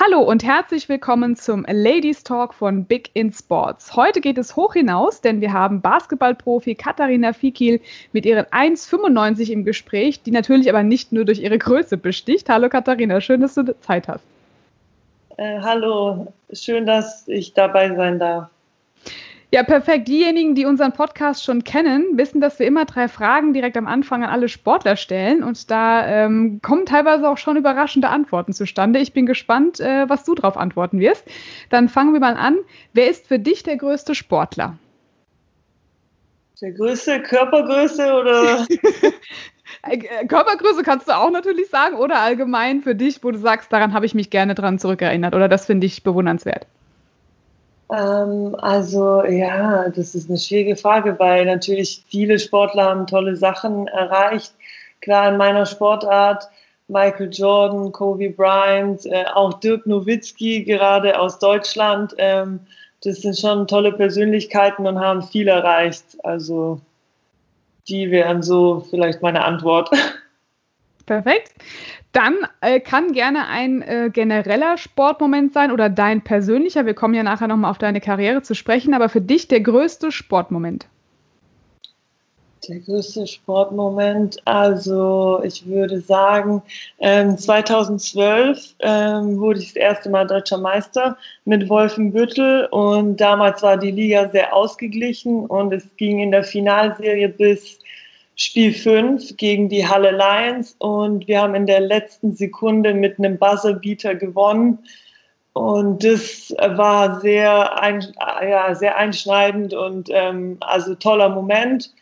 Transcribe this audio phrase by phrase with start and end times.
[0.00, 3.94] Hallo und herzlich willkommen zum Ladies Talk von Big in Sports.
[3.94, 7.78] Heute geht es hoch hinaus, denn wir haben Basketballprofi Katharina Fikil
[8.12, 12.48] mit ihren 1,95 im Gespräch, die natürlich aber nicht nur durch ihre Größe besticht.
[12.48, 14.24] Hallo Katharina, schön, dass du Zeit hast.
[15.36, 18.48] Äh, hallo, schön, dass ich dabei sein darf.
[19.54, 20.08] Ja, perfekt.
[20.08, 24.24] Diejenigen, die unseren Podcast schon kennen, wissen, dass wir immer drei Fragen direkt am Anfang
[24.24, 25.42] an alle Sportler stellen.
[25.42, 28.98] Und da ähm, kommen teilweise auch schon überraschende Antworten zustande.
[28.98, 31.26] Ich bin gespannt, äh, was du darauf antworten wirst.
[31.68, 32.56] Dann fangen wir mal an.
[32.94, 34.78] Wer ist für dich der größte Sportler?
[36.62, 38.66] Der größte Körpergröße oder?
[39.84, 43.94] Äh, Körpergröße kannst du auch natürlich sagen oder allgemein für dich, wo du sagst, daran
[43.94, 46.66] habe ich mich gerne dran zurückerinnert oder das finde ich bewundernswert.
[47.92, 53.86] Ähm, also ja, das ist eine schwierige Frage, weil natürlich viele Sportler haben tolle Sachen
[53.88, 54.54] erreicht.
[55.02, 56.48] Klar, in meiner Sportart,
[56.88, 62.14] Michael Jordan, Kobe Bryant, äh, auch Dirk Nowitzki, gerade aus Deutschland.
[62.18, 62.60] Ähm,
[63.02, 66.04] das sind schon tolle Persönlichkeiten und haben viel erreicht.
[66.22, 66.80] Also
[67.88, 69.90] die wären so vielleicht meine Antwort.
[71.06, 71.52] Perfekt.
[72.12, 76.86] Dann äh, kann gerne ein äh, genereller Sportmoment sein oder dein persönlicher.
[76.86, 80.12] Wir kommen ja nachher nochmal auf deine Karriere zu sprechen, aber für dich der größte
[80.12, 80.86] Sportmoment.
[82.68, 86.62] Der größte Sportmoment, also ich würde sagen,
[87.00, 93.76] ähm, 2012 ähm, wurde ich das erste Mal deutscher Meister mit Wolfenbüttel und damals war
[93.76, 97.80] die Liga sehr ausgeglichen und es ging in der Finalserie bis
[98.36, 103.38] Spiel 5 gegen die Halle Lions und wir haben in der letzten Sekunde mit einem
[103.38, 104.78] Buzzerbeater gewonnen.
[105.52, 111.92] Und das war sehr, ein, ja, sehr einschneidend und ähm, also toller Moment.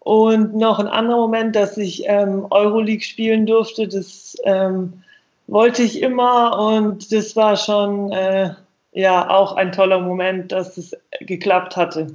[0.00, 5.02] Und noch ein anderer Moment, dass ich ähm, Euroleague spielen durfte, das ähm,
[5.46, 8.50] wollte ich immer und das war schon äh,
[8.92, 12.14] ja auch ein toller Moment, dass es geklappt hatte.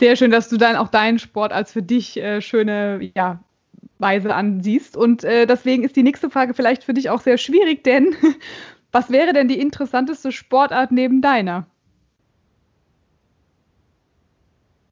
[0.00, 3.38] Sehr schön, dass du dann auch deinen Sport als für dich äh, schöne ja,
[3.98, 4.96] Weise ansiehst.
[4.96, 8.16] Und äh, deswegen ist die nächste Frage vielleicht für dich auch sehr schwierig, denn
[8.92, 11.66] was wäre denn die interessanteste Sportart neben deiner?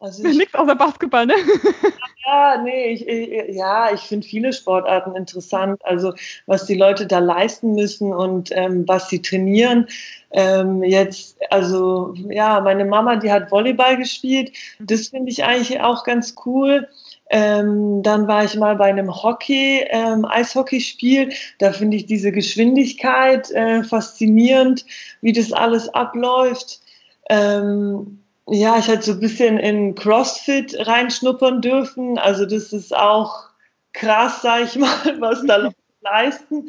[0.01, 1.35] Also Nichts außer Basketball, ne?
[2.29, 5.81] Ja, nee, ich, ich ja, ich finde viele Sportarten interessant.
[5.83, 6.13] Also
[6.45, 9.87] was die Leute da leisten müssen und ähm, was sie trainieren.
[10.31, 14.53] Ähm, jetzt, also ja, meine Mama, die hat Volleyball gespielt.
[14.79, 16.87] Das finde ich eigentlich auch ganz cool.
[17.31, 21.33] Ähm, dann war ich mal bei einem Hockey, ähm, Eishockeyspiel.
[21.59, 24.85] Da finde ich diese Geschwindigkeit äh, faszinierend,
[25.23, 26.81] wie das alles abläuft.
[27.31, 28.21] Ähm,
[28.51, 32.19] ja, ich hatte so ein bisschen in CrossFit reinschnuppern dürfen.
[32.19, 33.49] Also das ist auch
[33.93, 35.71] krass, sag ich mal, was da
[36.01, 36.69] leisten.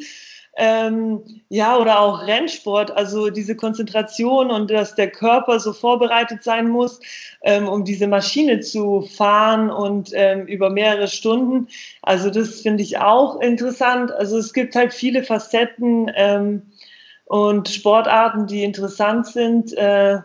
[0.56, 6.68] Ähm, ja, oder auch Rennsport, also diese Konzentration und dass der Körper so vorbereitet sein
[6.68, 7.00] muss,
[7.42, 11.68] ähm, um diese Maschine zu fahren und ähm, über mehrere Stunden.
[12.02, 14.10] Also das finde ich auch interessant.
[14.10, 16.62] Also es gibt halt viele Facetten ähm,
[17.26, 19.72] und Sportarten, die interessant sind.
[19.78, 20.18] Äh,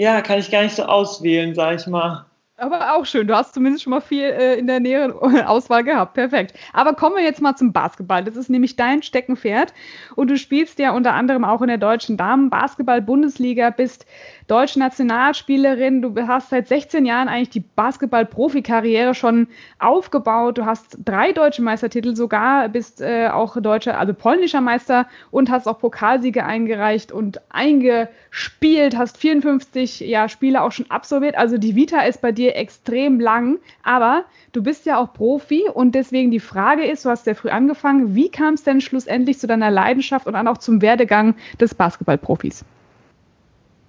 [0.00, 2.24] ja, kann ich gar nicht so auswählen, sag ich mal.
[2.56, 3.26] Aber auch schön.
[3.26, 5.12] Du hast zumindest schon mal viel äh, in der näheren
[5.46, 6.14] Auswahl gehabt.
[6.14, 6.54] Perfekt.
[6.72, 8.24] Aber kommen wir jetzt mal zum Basketball.
[8.24, 9.74] Das ist nämlich dein Steckenpferd.
[10.16, 14.06] Und du spielst ja unter anderem auch in der deutschen Damen-Basketball-Bundesliga, bist
[14.50, 16.02] deutsche Nationalspielerin.
[16.02, 19.46] Du hast seit 16 Jahren eigentlich die Basketball-Profikarriere schon
[19.78, 20.58] aufgebaut.
[20.58, 25.68] Du hast drei deutsche Meistertitel sogar, bist äh, auch deutscher, also polnischer Meister und hast
[25.68, 31.38] auch Pokalsiege eingereicht und eingespielt, hast 54 ja, Spiele auch schon absolviert.
[31.38, 35.94] Also die Vita ist bei dir extrem lang, aber du bist ja auch Profi und
[35.94, 39.46] deswegen die Frage ist, du hast sehr früh angefangen, wie kam es denn schlussendlich zu
[39.46, 42.64] deiner Leidenschaft und dann auch zum Werdegang des Basketballprofis?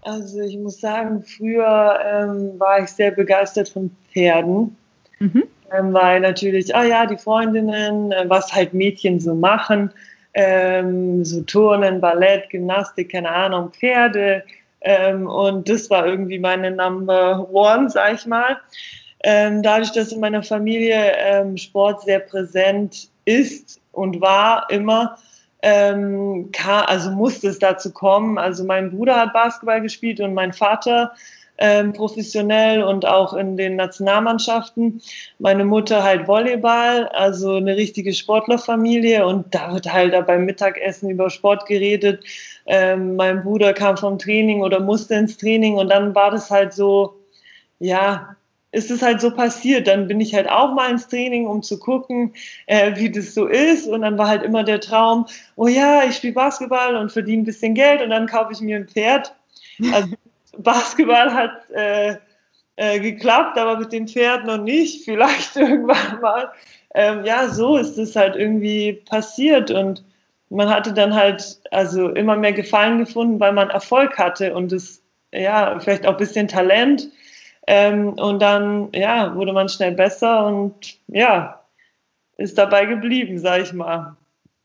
[0.03, 4.75] Also ich muss sagen, früher ähm, war ich sehr begeistert von Pferden.
[5.19, 5.44] Mhm.
[5.74, 9.92] Ähm, weil natürlich, ah ja, die Freundinnen, äh, was halt Mädchen so machen,
[10.33, 14.44] ähm, so Turnen, Ballett, Gymnastik, keine Ahnung, Pferde.
[14.81, 18.57] Ähm, und das war irgendwie meine Number One, sag ich mal.
[19.24, 25.18] Ähm, dadurch, dass in meiner Familie ähm, Sport sehr präsent ist und war immer,
[25.62, 28.38] ähm, kann, also musste es dazu kommen.
[28.38, 31.13] Also mein Bruder hat Basketball gespielt und mein Vater
[31.58, 35.02] ähm, professionell und auch in den Nationalmannschaften.
[35.38, 41.30] Meine Mutter halt Volleyball, also eine richtige Sportlerfamilie und da wird halt beim Mittagessen über
[41.30, 42.24] Sport geredet.
[42.66, 46.74] Ähm, mein Bruder kam vom Training oder musste ins Training und dann war das halt
[46.74, 47.14] so,
[47.78, 48.36] ja,
[48.71, 49.88] ist es halt so passiert.
[49.88, 52.33] Dann bin ich halt auch mal ins Training, um zu gucken,
[52.68, 53.88] äh, wie das so ist.
[53.88, 55.25] Und dann war halt immer der Traum,
[55.56, 58.77] oh ja, ich spiele Basketball und verdiene ein bisschen Geld und dann kaufe ich mir
[58.77, 59.35] ein Pferd.
[59.91, 60.09] Also
[60.57, 62.15] Basketball hat äh,
[62.77, 65.06] äh, geklappt, aber mit den Pferden noch nicht.
[65.06, 66.51] Vielleicht irgendwann mal.
[66.94, 70.03] Ähm, ja, so ist es halt irgendwie passiert und
[70.50, 75.01] man hatte dann halt also immer mehr Gefallen gefunden, weil man Erfolg hatte und es
[75.31, 77.07] ja vielleicht auch ein bisschen Talent
[77.68, 81.62] ähm, und dann ja wurde man schnell besser und ja
[82.38, 84.16] ist dabei geblieben, sag ich mal.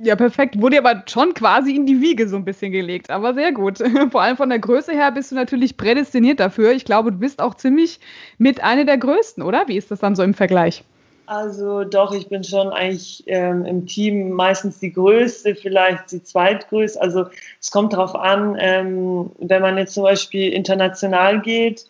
[0.02, 0.60] Ja, perfekt.
[0.60, 3.78] Wurde aber schon quasi in die Wiege so ein bisschen gelegt, aber sehr gut.
[4.10, 6.72] Vor allem von der Größe her bist du natürlich prädestiniert dafür.
[6.72, 7.98] Ich glaube, du bist auch ziemlich
[8.36, 9.68] mit einer der größten, oder?
[9.68, 10.84] Wie ist das dann so im Vergleich?
[11.24, 17.00] Also doch, ich bin schon eigentlich ähm, im Team meistens die größte, vielleicht die zweitgrößte.
[17.00, 17.26] Also
[17.60, 21.86] es kommt darauf an, ähm, wenn man jetzt zum Beispiel international geht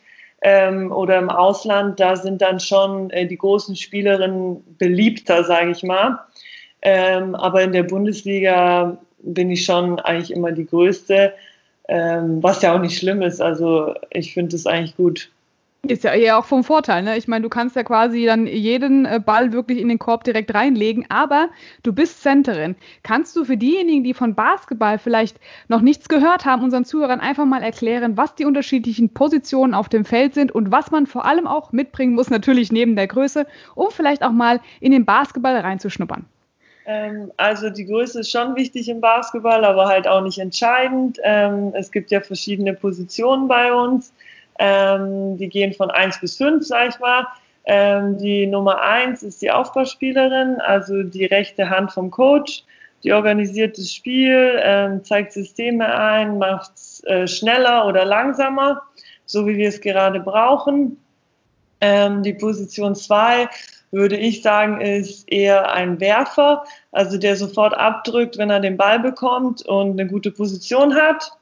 [0.49, 5.83] ähm, oder im Ausland, da sind dann schon äh, die großen Spielerinnen beliebter, sage ich
[5.83, 6.21] mal.
[6.83, 11.33] Ähm, aber in der Bundesliga bin ich schon eigentlich immer die Größte,
[11.89, 13.41] ähm, was ja auch nicht schlimm ist.
[13.41, 15.33] Also ich finde es eigentlich gut.
[15.83, 17.17] Ist ja eher auch vom Vorteil, ne?
[17.17, 20.53] Ich meine, du kannst ja quasi dann jeden äh, Ball wirklich in den Korb direkt
[20.53, 21.49] reinlegen, aber
[21.85, 22.75] du bist Centerin.
[23.05, 25.39] Kannst du für diejenigen, die von Basketball vielleicht
[25.69, 30.05] noch nichts gehört haben, unseren Zuhörern einfach mal erklären, was die unterschiedlichen Positionen auf dem
[30.05, 33.47] Feld sind und was man vor allem auch mitbringen muss, natürlich neben der Größe,
[33.77, 36.25] um vielleicht auch mal in den Basketball reinzuschnuppern?
[36.87, 41.19] Ähm, also die Größe ist schon wichtig im Basketball, aber halt auch nicht entscheidend.
[41.23, 44.13] Ähm, es gibt ja verschiedene Positionen bei uns.
[44.59, 47.27] Ähm, die gehen von 1 bis 5, sag ich mal.
[48.19, 52.63] die Nummer 1 ist die Aufbauspielerin, also die rechte Hand vom Coach.
[53.03, 58.83] Die organisiert das Spiel, zeigt Systeme ein, macht es äh, schneller oder langsamer,
[59.27, 60.97] so wie wir es gerade brauchen.
[61.83, 63.49] die Position 2
[63.91, 68.99] würde ich sagen, ist eher ein Werfer, also der sofort abdrückt, wenn er den Ball
[69.01, 71.33] bekommt und eine gute Position hat.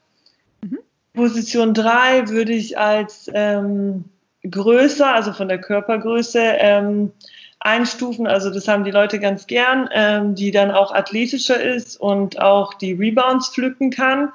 [1.15, 4.05] Position 3 würde ich als ähm,
[4.49, 7.11] größer, also von der Körpergröße, ähm,
[7.59, 8.27] einstufen.
[8.27, 12.75] Also das haben die Leute ganz gern, ähm, die dann auch athletischer ist und auch
[12.75, 14.29] die Rebounds pflücken kann.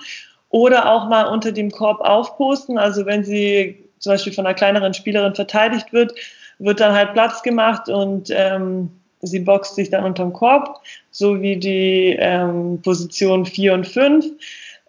[0.49, 2.77] Oder auch mal unter dem Korb aufposten.
[2.77, 6.13] Also wenn sie zum Beispiel von einer kleineren Spielerin verteidigt wird,
[6.59, 8.91] wird dann halt Platz gemacht und ähm,
[9.23, 10.81] sie boxt sich dann unterm Korb,
[11.11, 14.27] so wie die ähm, Position 4 und 5.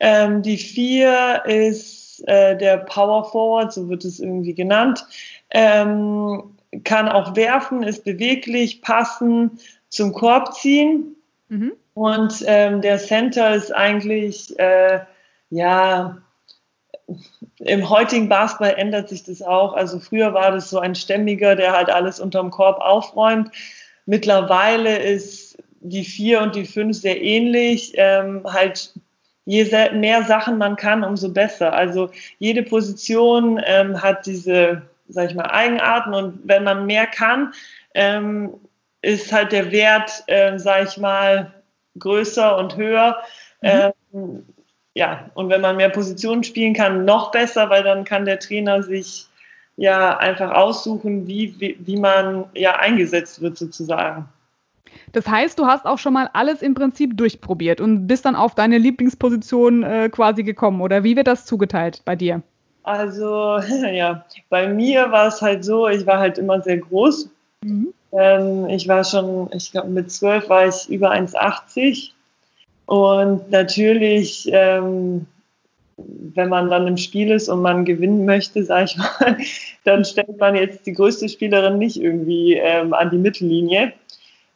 [0.04, 5.06] Ähm, die 4 ist äh, der Power Forward, so wird es irgendwie genannt.
[5.52, 6.42] Ähm,
[6.84, 11.16] kann auch werfen, ist beweglich, passen, zum Korb ziehen.
[11.50, 11.74] Mhm.
[11.94, 15.02] Und ähm, der Center ist eigentlich, äh,
[15.52, 16.18] ja,
[17.60, 19.74] im heutigen Basketball ändert sich das auch.
[19.74, 23.52] Also früher war das so ein Stämmiger, der halt alles unterm Korb aufräumt.
[24.08, 27.94] Mittlerweile ist die vier und die fünf sehr ähnlich.
[27.98, 28.94] Ähm, halt
[29.52, 31.74] je mehr Sachen man kann, umso besser.
[31.74, 37.54] Also jede Position ähm, hat diese, sag ich mal, Eigenarten und wenn man mehr kann,
[37.94, 38.54] ähm,
[39.02, 41.52] ist halt der Wert, äh, sag ich mal,
[42.00, 43.18] größer und höher.
[43.62, 43.92] Mhm.
[44.14, 44.46] Ähm,
[44.94, 48.84] ja, und wenn man mehr Positionen spielen kann, noch besser, weil dann kann der Trainer
[48.84, 49.26] sich
[49.76, 54.30] ja einfach aussuchen, wie, wie, wie man ja eingesetzt wird sozusagen.
[55.14, 58.56] Das heißt, du hast auch schon mal alles im Prinzip durchprobiert und bist dann auf
[58.56, 60.82] deine Lieblingsposition äh, quasi gekommen.
[60.82, 62.42] Oder wie wird das zugeteilt bei dir?
[62.84, 63.60] Also,
[63.92, 67.30] ja, bei mir war es halt so, ich war halt immer sehr groß.
[67.64, 67.94] Mhm.
[68.14, 72.12] Ähm, ich war schon, ich glaube, mit zwölf war ich über 1,80
[72.86, 75.26] und natürlich, ähm,
[75.98, 79.38] wenn man dann im Spiel ist und man gewinnen möchte, sage ich mal,
[79.84, 83.94] dann stellt man jetzt die größte Spielerin nicht irgendwie ähm, an die Mittellinie.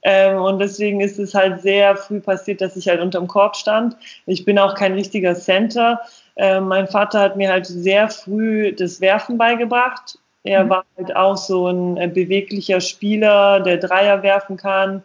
[0.07, 3.97] Ähm, und deswegen ist es halt sehr früh passiert, dass ich halt unterm Korb stand.
[4.27, 5.99] Ich bin auch kein richtiger Center.
[6.35, 10.19] Ähm, mein Vater hat mir halt sehr früh das Werfen beigebracht.
[10.43, 10.69] Er mhm.
[10.69, 15.01] war halt auch so ein äh, beweglicher Spieler, der Dreier werfen kann,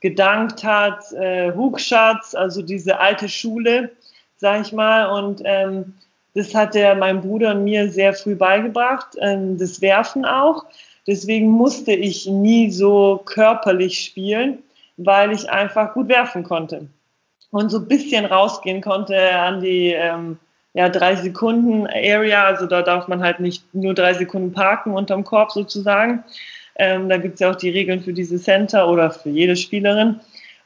[0.00, 3.90] gedankt hat, äh, Hookschatz, also diese alte Schule,
[4.36, 5.06] sag ich mal.
[5.18, 5.94] Und ähm,
[6.34, 10.66] das hat er meinem Bruder und mir sehr früh beigebracht, ähm, das Werfen auch.
[11.06, 14.58] Deswegen musste ich nie so körperlich spielen,
[14.96, 16.88] weil ich einfach gut werfen konnte
[17.52, 20.38] und so ein bisschen rausgehen konnte an die ähm,
[20.74, 22.44] ja, drei Sekunden Area.
[22.44, 26.24] Also da darf man halt nicht nur drei Sekunden parken unterm Korb sozusagen.
[26.76, 30.20] Ähm, da gibt es ja auch die Regeln für diese Center oder für jede Spielerin.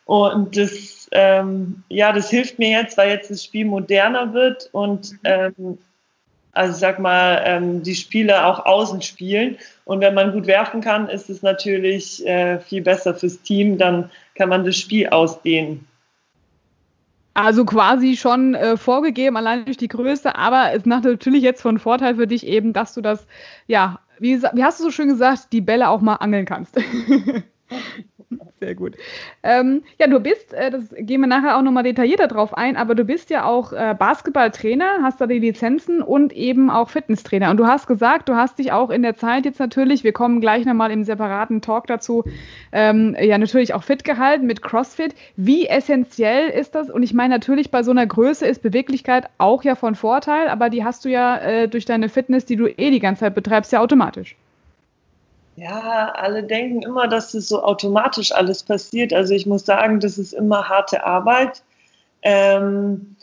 [0.04, 5.16] Und das, ähm, ja, das hilft mir jetzt, weil jetzt das Spiel moderner wird und
[5.24, 5.78] ähm,
[6.56, 9.56] also ich sag mal, ähm, die Spieler auch außen spielen.
[9.84, 13.78] Und wenn man gut werfen kann, ist es natürlich äh, viel besser fürs Team.
[13.78, 15.86] Dann kann man das Spiel ausdehnen.
[17.34, 21.78] Also quasi schon äh, vorgegeben, allein durch die Größe, aber es macht natürlich jetzt von
[21.78, 23.26] Vorteil für dich eben, dass du das,
[23.66, 26.80] ja, wie, wie hast du so schön gesagt, die Bälle auch mal angeln kannst.
[28.58, 28.96] Sehr gut.
[29.42, 32.94] Ähm, ja, du bist, äh, das gehen wir nachher auch nochmal detaillierter drauf ein, aber
[32.94, 37.50] du bist ja auch äh, Basketballtrainer, hast da die Lizenzen und eben auch Fitnesstrainer.
[37.50, 40.40] Und du hast gesagt, du hast dich auch in der Zeit jetzt natürlich, wir kommen
[40.40, 42.24] gleich nochmal im separaten Talk dazu,
[42.72, 45.14] ähm, ja natürlich auch fit gehalten mit CrossFit.
[45.36, 46.90] Wie essentiell ist das?
[46.90, 50.70] Und ich meine natürlich bei so einer Größe ist Beweglichkeit auch ja von Vorteil, aber
[50.70, 53.72] die hast du ja äh, durch deine Fitness, die du eh die ganze Zeit betreibst,
[53.72, 54.36] ja automatisch.
[55.56, 59.12] Ja, alle denken immer, dass das so automatisch alles passiert.
[59.14, 61.62] Also ich muss sagen, das ist immer harte Arbeit.
[62.22, 63.16] Ähm,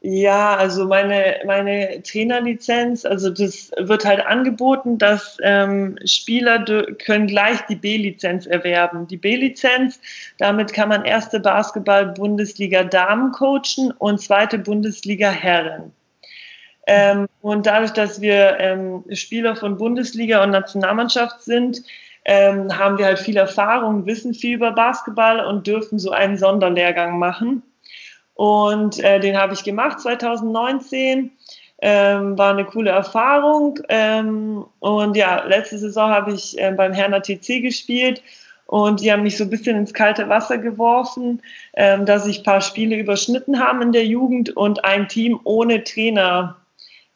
[0.00, 6.64] ja, also meine, meine Trainerlizenz, also das wird halt angeboten, dass ähm, Spieler
[7.04, 9.06] können gleich die B-Lizenz erwerben.
[9.08, 10.00] Die B-Lizenz,
[10.38, 15.92] damit kann man erste Basketball-Bundesliga Damen coachen und zweite Bundesliga Herren.
[16.86, 21.82] Ähm, und dadurch, dass wir ähm, Spieler von Bundesliga und Nationalmannschaft sind,
[22.24, 27.18] ähm, haben wir halt viel Erfahrung, wissen viel über Basketball und dürfen so einen Sonderlehrgang
[27.18, 27.62] machen.
[28.34, 31.30] Und äh, den habe ich gemacht 2019.
[31.82, 33.78] Ähm, war eine coole Erfahrung.
[33.88, 38.22] Ähm, und ja, letzte Saison habe ich äh, beim Herner TC gespielt
[38.66, 41.42] und die haben mich so ein bisschen ins kalte Wasser geworfen,
[41.74, 45.84] ähm, dass ich ein paar Spiele überschnitten haben in der Jugend und ein Team ohne
[45.84, 46.56] Trainer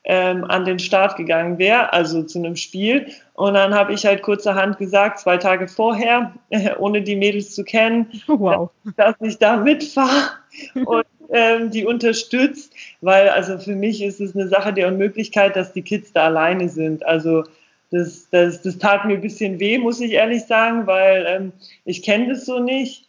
[0.04, 3.08] ähm, an den Start gegangen wäre, also zu einem Spiel.
[3.34, 6.32] Und dann habe ich halt kurzerhand gesagt, zwei Tage vorher,
[6.78, 8.70] ohne die Mädels zu kennen, oh, wow.
[8.96, 10.30] dass ich da mitfahre
[10.86, 15.72] und ähm, die unterstützt, weil also für mich ist es eine Sache der Unmöglichkeit, dass
[15.72, 17.04] die Kids da alleine sind.
[17.06, 17.44] Also
[17.90, 21.52] das, das, das tat mir ein bisschen weh, muss ich ehrlich sagen, weil ähm,
[21.84, 23.08] ich kenne das so nicht.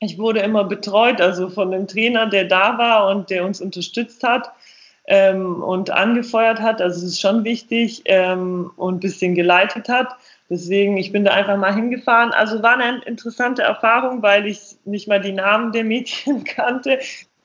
[0.00, 4.22] Ich wurde immer betreut, also von dem Trainer, der da war und der uns unterstützt
[4.22, 4.52] hat
[5.08, 6.80] ähm, und angefeuert hat.
[6.80, 10.08] Also es ist schon wichtig ähm, und ein bisschen geleitet hat.
[10.50, 12.32] Deswegen, ich bin da einfach mal hingefahren.
[12.32, 17.00] Also war eine interessante Erfahrung, weil ich nicht mal die Namen der Mädchen kannte.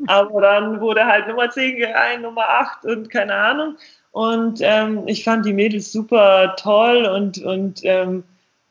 [0.07, 3.77] Aber dann wurde halt Nummer 10 gerein, Nummer 8 und keine Ahnung.
[4.11, 8.23] Und ähm, ich fand die Mädels super toll und, und ähm,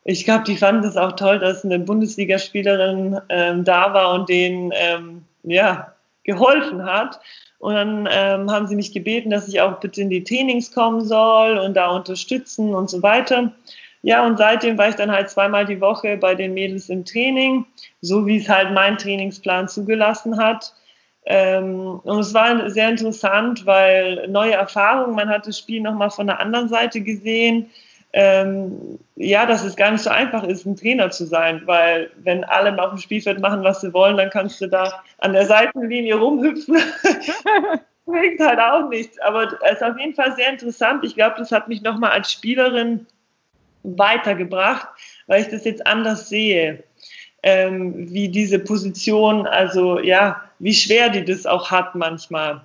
[0.05, 4.71] ich glaube, die fanden es auch toll, dass eine Bundesligaspielerin ähm, da war und denen
[4.73, 7.19] ähm, ja, geholfen hat.
[7.63, 10.99] Und dann ähm, haben sie mich gebeten, dass ich auch bitte in die Trainings kommen
[11.05, 13.53] soll und da unterstützen und so weiter.
[14.01, 17.65] Ja, und seitdem war ich dann halt zweimal die Woche bei den Mädels im Training,
[18.01, 20.73] so wie es halt mein Trainingsplan zugelassen hat.
[21.25, 26.27] Ähm, und es war sehr interessant, weil neue Erfahrungen, man hat das Spiel nochmal von
[26.27, 27.69] der anderen Seite gesehen
[28.13, 32.43] ähm, ja, dass es gar nicht so einfach ist, ein Trainer zu sein, weil wenn
[32.43, 36.15] alle auf dem Spielfeld machen, was sie wollen, dann kannst du da an der Seitenlinie
[36.15, 36.75] rumhüpfen.
[38.05, 39.19] Bringt halt auch nichts.
[39.19, 41.03] Aber es ist auf jeden Fall sehr interessant.
[41.03, 43.07] Ich glaube, das hat mich nochmal als Spielerin
[43.81, 44.87] weitergebracht,
[45.27, 46.83] weil ich das jetzt anders sehe,
[47.41, 52.63] ähm, wie diese Position, also ja, wie schwer die das auch hat manchmal.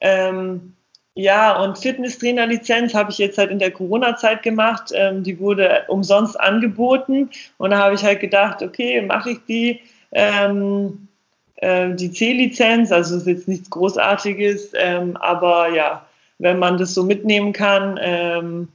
[0.00, 0.75] Ähm,
[1.18, 4.92] ja, und Fitnesstrainerlizenz habe ich jetzt halt in der Corona-Zeit gemacht.
[4.94, 7.30] Ähm, die wurde umsonst angeboten.
[7.56, 9.80] Und da habe ich halt gedacht, okay, mache ich die.
[10.12, 11.08] Ähm,
[11.56, 16.06] äh, die C-Lizenz, also ist jetzt nichts Großartiges, ähm, aber ja,
[16.38, 18.68] wenn man das so mitnehmen kann, ähm,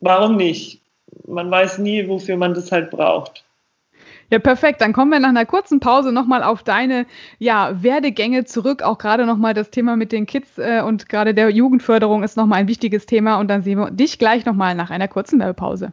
[0.00, 0.80] warum nicht?
[1.28, 3.45] Man weiß nie, wofür man das halt braucht.
[4.30, 4.80] Ja, perfekt.
[4.80, 7.06] Dann kommen wir nach einer kurzen Pause nochmal auf deine
[7.38, 8.82] ja, Werdegänge zurück.
[8.82, 12.60] Auch gerade nochmal das Thema mit den Kids äh, und gerade der Jugendförderung ist nochmal
[12.60, 13.38] ein wichtiges Thema.
[13.38, 15.92] Und dann sehen wir dich gleich nochmal nach einer kurzen Werbepause.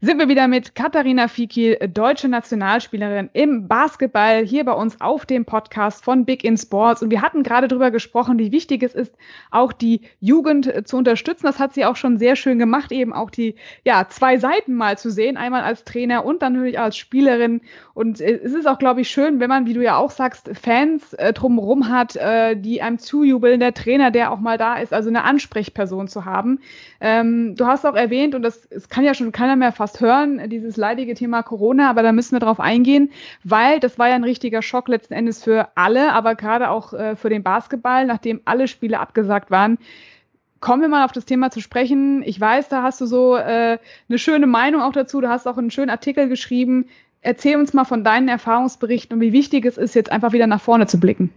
[0.00, 5.44] sind wir wieder mit Katharina Fikil, deutsche Nationalspielerin im Basketball, hier bei uns auf dem
[5.44, 7.02] Podcast von Big in Sports.
[7.02, 9.12] Und wir hatten gerade darüber gesprochen, wie wichtig es ist,
[9.50, 11.46] auch die Jugend zu unterstützen.
[11.46, 14.96] Das hat sie auch schon sehr schön gemacht, eben auch die ja, zwei Seiten mal
[14.96, 17.60] zu sehen, einmal als Trainer und dann natürlich als Spielerin.
[17.92, 20.48] Und äh, es ist auch, glaube ich, schön, wenn man, wie du ja auch sagst,
[20.54, 24.92] Fans äh, drumherum hat, äh, die einem zujubeln, der Trainer, der auch mal da ist,
[24.92, 26.60] also eine Ansprechperson zu haben.
[27.00, 30.48] Ähm, du hast auch erwähnt, und das, das kann ja schon keiner mehr fast hören,
[30.50, 33.10] dieses leidige Thema Corona, aber da müssen wir drauf eingehen,
[33.44, 37.14] weil das war ja ein richtiger Schock letzten Endes für alle, aber gerade auch äh,
[37.14, 39.78] für den Basketball, nachdem alle Spiele abgesagt waren.
[40.60, 42.24] Kommen wir mal auf das Thema zu sprechen.
[42.24, 43.78] Ich weiß, da hast du so äh,
[44.08, 45.20] eine schöne Meinung auch dazu.
[45.20, 46.86] Du hast auch einen schönen Artikel geschrieben.
[47.20, 50.60] Erzähl uns mal von deinen Erfahrungsberichten und wie wichtig es ist, jetzt einfach wieder nach
[50.60, 51.30] vorne zu blicken.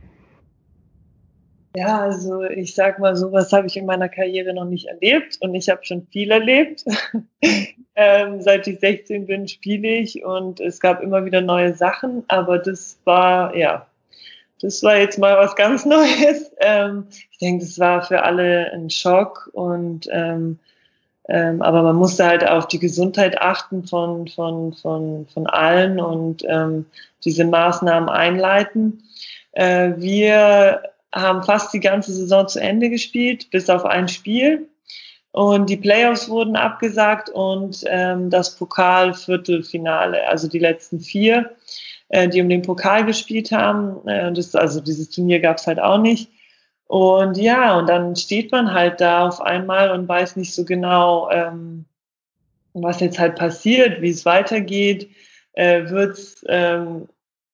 [1.76, 5.56] Ja, also ich sag mal, sowas habe ich in meiner Karriere noch nicht erlebt und
[5.56, 6.84] ich habe schon viel erlebt.
[7.96, 12.60] ähm, seit ich 16 bin, spiele ich und es gab immer wieder neue Sachen, aber
[12.60, 13.88] das war, ja,
[14.62, 16.52] das war jetzt mal was ganz Neues.
[16.60, 20.60] Ähm, ich denke, das war für alle ein Schock und ähm,
[21.30, 26.44] ähm, aber man musste halt auf die Gesundheit achten von, von, von, von allen und
[26.48, 26.86] ähm,
[27.24, 29.04] diese Maßnahmen einleiten.
[29.54, 30.82] Äh, wir
[31.14, 34.68] haben fast die ganze Saison zu Ende gespielt, bis auf ein Spiel.
[35.32, 41.52] Und die Playoffs wurden abgesagt und ähm, das Pokalviertelfinale, also die letzten vier,
[42.10, 44.06] äh, die um den Pokal gespielt haben.
[44.08, 46.30] Äh, das, also dieses Turnier gab es halt auch nicht.
[46.88, 51.30] Und ja, und dann steht man halt da auf einmal und weiß nicht so genau,
[51.32, 51.86] ähm,
[52.74, 55.10] was jetzt halt passiert, wie es weitergeht.
[55.54, 57.08] Äh, Wird es ähm,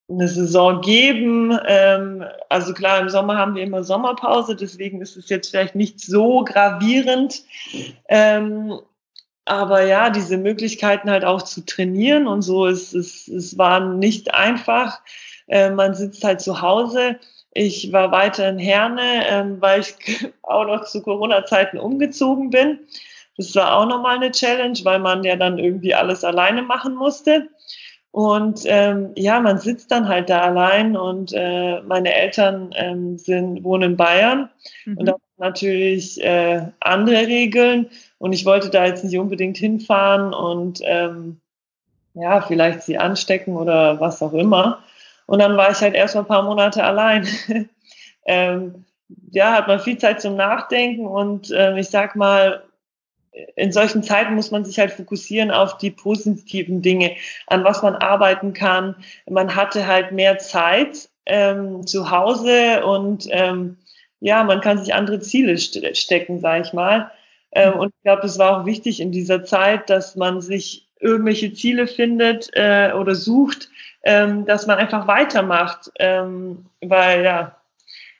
[0.10, 1.58] eine Saison geben.
[1.65, 6.00] Ähm, also klar, im Sommer haben wir immer Sommerpause, deswegen ist es jetzt vielleicht nicht
[6.00, 7.43] so gravierend.
[8.08, 8.80] Ähm,
[9.46, 14.34] aber ja, diese Möglichkeiten halt auch zu trainieren und so, es, es, es war nicht
[14.34, 15.00] einfach.
[15.48, 17.17] Äh, man sitzt halt zu Hause.
[17.54, 19.96] Ich war weiter in Herne, ähm, weil ich
[20.41, 22.80] auch noch zu Corona-Zeiten umgezogen bin.
[23.38, 27.48] Das war auch nochmal eine Challenge, weil man ja dann irgendwie alles alleine machen musste.
[28.17, 33.63] Und ähm, ja, man sitzt dann halt da allein und äh, meine Eltern ähm, sind,
[33.63, 34.49] wohnen in Bayern
[34.86, 34.97] mhm.
[34.97, 40.82] und da natürlich äh, andere Regeln und ich wollte da jetzt nicht unbedingt hinfahren und
[40.84, 41.41] ähm,
[42.15, 44.80] ja, vielleicht sie anstecken oder was auch immer.
[45.27, 47.27] Und dann war ich halt erst mal ein paar Monate allein.
[48.25, 48.84] ähm,
[49.30, 52.63] ja, hat man viel Zeit zum Nachdenken und äh, ich sag mal,
[53.56, 57.16] in solchen Zeiten muss man sich halt fokussieren auf die positiven Dinge,
[57.48, 58.96] an was man arbeiten kann.
[59.30, 63.78] Man hatte halt mehr Zeit ähm, zu Hause und ähm,
[64.20, 67.12] ja, man kann sich andere Ziele ste stecken, sage ich mal.
[67.52, 71.54] Ähm, und ich glaube, es war auch wichtig in dieser Zeit, dass man sich irgendwelche
[71.54, 73.70] Ziele findet äh, oder sucht,
[74.04, 77.58] ähm, dass man einfach weitermacht, ähm, weil ja,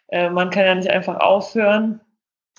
[0.10, 2.00] äh, man kann ja nicht einfach aufhören.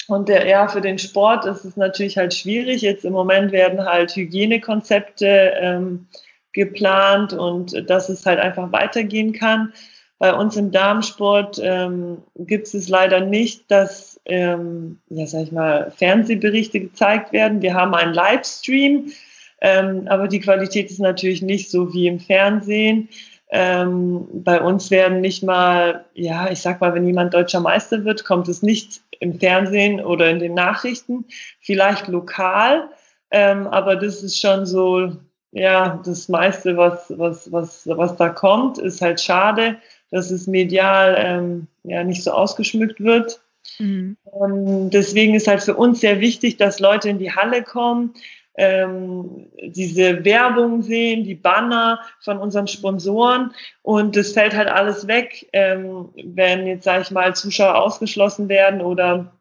[0.09, 2.81] Und der, ja, für den Sport ist es natürlich halt schwierig.
[2.81, 6.07] Jetzt im Moment werden halt Hygienekonzepte ähm,
[6.53, 9.73] geplant und dass es halt einfach weitergehen kann.
[10.19, 15.93] Bei uns im Darmsport ähm, gibt es leider nicht, dass, ähm, ja, sag ich mal,
[15.95, 17.61] Fernsehberichte gezeigt werden.
[17.61, 19.13] Wir haben einen Livestream,
[19.61, 23.11] ähm, aber die Qualität ist natürlich nicht so wie im Fernsehen.
[23.51, 28.25] Ähm, bei uns werden nicht mal, ja, ich sag mal, wenn jemand deutscher Meister wird,
[28.25, 31.25] kommt es nicht im Fernsehen oder in den Nachrichten,
[31.61, 32.91] vielleicht lokal,
[33.31, 35.13] ähm, aber das ist schon so,
[35.53, 39.77] ja, das meiste, was, was, was, was da kommt, ist halt schade,
[40.11, 43.41] dass es medial ähm, ja nicht so ausgeschmückt wird.
[43.79, 44.17] Mhm.
[44.25, 48.15] Und deswegen ist halt für uns sehr wichtig, dass Leute in die Halle kommen,
[48.59, 55.49] ähm, diese Werbung sehen, die Banner von unseren Sponsoren und das fällt halt alles weg,
[55.53, 59.33] ähm, wenn jetzt, sage ich mal, Zuschauer ausgeschlossen werden oder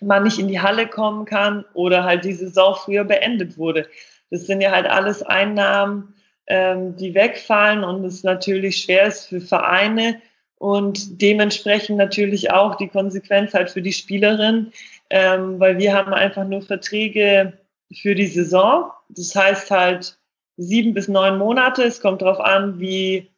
[0.00, 3.86] man nicht in die Halle kommen kann oder halt die Saison früher beendet wurde.
[4.30, 6.14] Das sind ja halt alles Einnahmen,
[6.46, 10.20] ähm, die wegfallen und es natürlich schwer ist für Vereine
[10.58, 14.72] und dementsprechend natürlich auch die Konsequenz halt für die Spielerin,
[15.10, 17.54] ähm, weil wir haben einfach nur Verträge
[17.92, 18.90] für die Saison.
[19.08, 20.18] Das heißt halt
[20.56, 21.82] sieben bis neun Monate.
[21.82, 23.30] Es kommt darauf an, wie,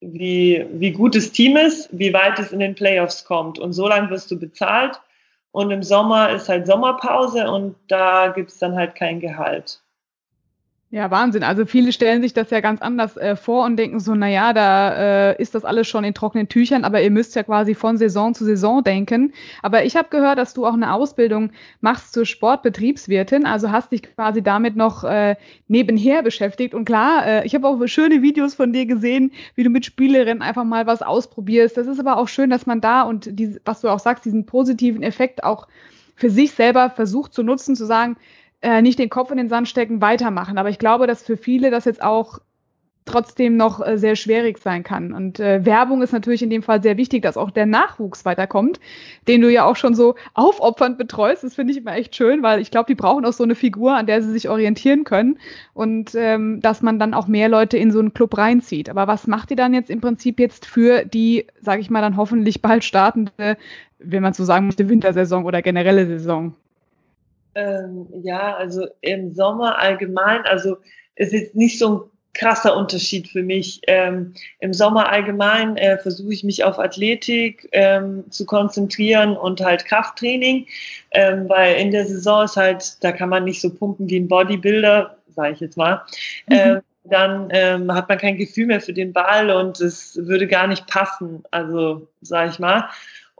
[0.00, 3.58] wie, wie gut das Team ist, wie weit es in den Playoffs kommt.
[3.58, 5.00] Und so lange wirst du bezahlt.
[5.52, 9.82] Und im Sommer ist halt Sommerpause und da gibt es dann halt kein Gehalt.
[10.92, 11.44] Ja, Wahnsinn.
[11.44, 15.30] Also viele stellen sich das ja ganz anders äh, vor und denken so, naja, da
[15.30, 18.34] äh, ist das alles schon in trockenen Tüchern, aber ihr müsst ja quasi von Saison
[18.34, 19.32] zu Saison denken.
[19.62, 24.02] Aber ich habe gehört, dass du auch eine Ausbildung machst zur Sportbetriebswirtin, also hast dich
[24.02, 25.36] quasi damit noch äh,
[25.68, 26.74] nebenher beschäftigt.
[26.74, 30.42] Und klar, äh, ich habe auch schöne Videos von dir gesehen, wie du mit Spielerinnen
[30.42, 31.76] einfach mal was ausprobierst.
[31.76, 34.44] Das ist aber auch schön, dass man da und die, was du auch sagst, diesen
[34.44, 35.68] positiven Effekt auch
[36.16, 38.16] für sich selber versucht zu nutzen, zu sagen,
[38.62, 40.58] äh, nicht den Kopf in den Sand stecken, weitermachen.
[40.58, 42.40] Aber ich glaube, dass für viele das jetzt auch
[43.06, 45.12] trotzdem noch äh, sehr schwierig sein kann.
[45.12, 48.78] Und äh, Werbung ist natürlich in dem Fall sehr wichtig, dass auch der Nachwuchs weiterkommt,
[49.26, 51.42] den du ja auch schon so aufopfernd betreust.
[51.42, 53.96] Das finde ich immer echt schön, weil ich glaube, die brauchen auch so eine Figur,
[53.96, 55.38] an der sie sich orientieren können
[55.74, 58.88] und ähm, dass man dann auch mehr Leute in so einen Club reinzieht.
[58.88, 62.16] Aber was macht ihr dann jetzt im Prinzip jetzt für die, sage ich mal, dann
[62.16, 63.56] hoffentlich bald startende,
[63.98, 66.54] wenn man so sagen möchte, Wintersaison oder generelle Saison?
[67.54, 70.78] Ähm, ja, also im Sommer allgemein, also
[71.14, 72.00] es ist nicht so ein
[72.32, 73.80] krasser Unterschied für mich.
[73.86, 79.84] Ähm, Im Sommer allgemein äh, versuche ich mich auf Athletik ähm, zu konzentrieren und halt
[79.84, 80.66] Krafttraining,
[81.10, 84.28] ähm, weil in der Saison ist halt, da kann man nicht so pumpen wie ein
[84.28, 86.02] Bodybuilder, sage ich jetzt mal.
[86.48, 86.56] Mhm.
[86.56, 90.66] Ähm, dann ähm, hat man kein Gefühl mehr für den Ball und es würde gar
[90.66, 92.88] nicht passen, also sage ich mal.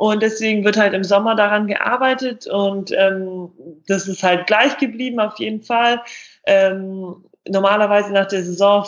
[0.00, 3.50] Und deswegen wird halt im Sommer daran gearbeitet und ähm,
[3.86, 6.00] das ist halt gleich geblieben auf jeden Fall.
[6.46, 8.86] Ähm, normalerweise nach der Saison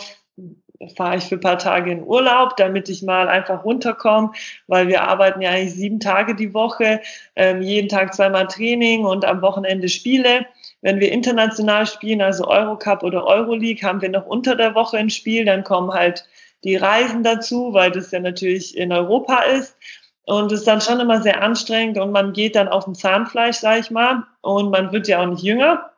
[0.96, 4.32] fahre ich für ein paar Tage in Urlaub, damit ich mal einfach runterkomme,
[4.68, 7.02] weil wir arbeiten ja eigentlich sieben Tage die Woche,
[7.36, 10.46] ähm, jeden Tag zweimal Training und am Wochenende Spiele.
[10.80, 15.10] Wenn wir international spielen, also Eurocup oder Euroleague, haben wir noch unter der Woche ein
[15.10, 16.24] Spiel, dann kommen halt
[16.64, 19.76] die Reisen dazu, weil das ja natürlich in Europa ist.
[20.24, 23.56] Und es ist dann schon immer sehr anstrengend und man geht dann auf dem Zahnfleisch,
[23.56, 24.24] sag ich mal.
[24.40, 25.90] Und man wird ja auch nicht jünger.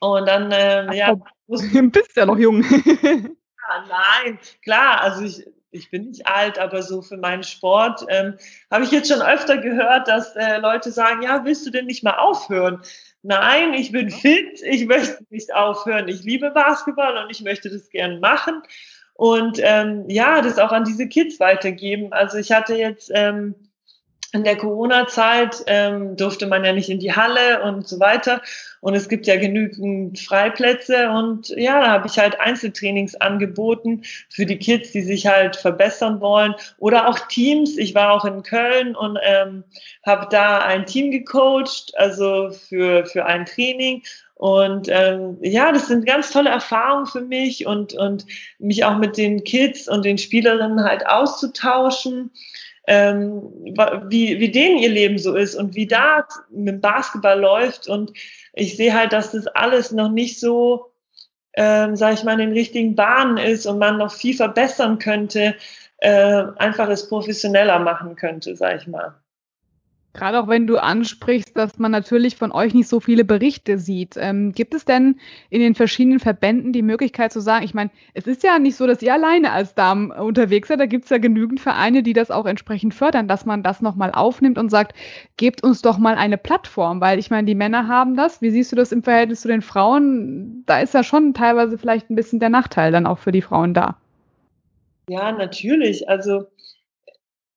[0.00, 1.14] Und dann, ähm, ja.
[1.14, 2.62] Du bist ja noch jung.
[3.02, 8.36] ja, nein, klar, also ich, ich bin nicht alt, aber so für meinen Sport ähm,
[8.70, 12.04] habe ich jetzt schon öfter gehört, dass äh, Leute sagen, ja, willst du denn nicht
[12.04, 12.82] mal aufhören?
[13.22, 16.08] Nein, ich bin fit, ich möchte nicht aufhören.
[16.08, 18.62] Ich liebe Basketball und ich möchte das gern machen
[19.16, 22.12] und ähm, ja, das auch an diese Kids weitergeben.
[22.12, 23.54] Also ich hatte jetzt ähm,
[24.32, 28.42] in der Corona-Zeit ähm, durfte man ja nicht in die Halle und so weiter.
[28.80, 31.08] Und es gibt ja genügend Freiplätze.
[31.10, 36.20] Und ja, da habe ich halt Einzeltrainings angeboten für die Kids, die sich halt verbessern
[36.20, 36.54] wollen.
[36.76, 37.78] Oder auch Teams.
[37.78, 39.64] Ich war auch in Köln und ähm,
[40.04, 44.02] habe da ein Team gecoacht, also für, für ein Training.
[44.36, 48.26] Und ähm, ja, das sind ganz tolle Erfahrungen für mich und, und
[48.58, 52.30] mich auch mit den Kids und den Spielerinnen halt auszutauschen,
[52.86, 53.42] ähm,
[54.08, 57.88] wie, wie denen ihr Leben so ist und wie da mit dem Basketball läuft.
[57.88, 58.12] Und
[58.52, 60.92] ich sehe halt, dass das alles noch nicht so,
[61.54, 65.54] ähm, sage ich mal, in den richtigen Bahnen ist und man noch viel verbessern könnte,
[65.96, 69.14] äh, einfach es professioneller machen könnte, sage ich mal.
[70.16, 74.14] Gerade auch wenn du ansprichst, dass man natürlich von euch nicht so viele Berichte sieht.
[74.16, 75.16] Ähm, gibt es denn
[75.50, 78.86] in den verschiedenen Verbänden die Möglichkeit zu sagen, ich meine, es ist ja nicht so,
[78.86, 82.30] dass ihr alleine als Damen unterwegs seid, da gibt es ja genügend Vereine, die das
[82.30, 84.94] auch entsprechend fördern, dass man das nochmal aufnimmt und sagt,
[85.36, 88.40] gebt uns doch mal eine Plattform, weil ich meine, die Männer haben das.
[88.40, 90.62] Wie siehst du das im Verhältnis zu den Frauen?
[90.64, 93.74] Da ist ja schon teilweise vielleicht ein bisschen der Nachteil dann auch für die Frauen
[93.74, 93.98] da.
[95.08, 96.08] Ja, natürlich.
[96.08, 96.46] Also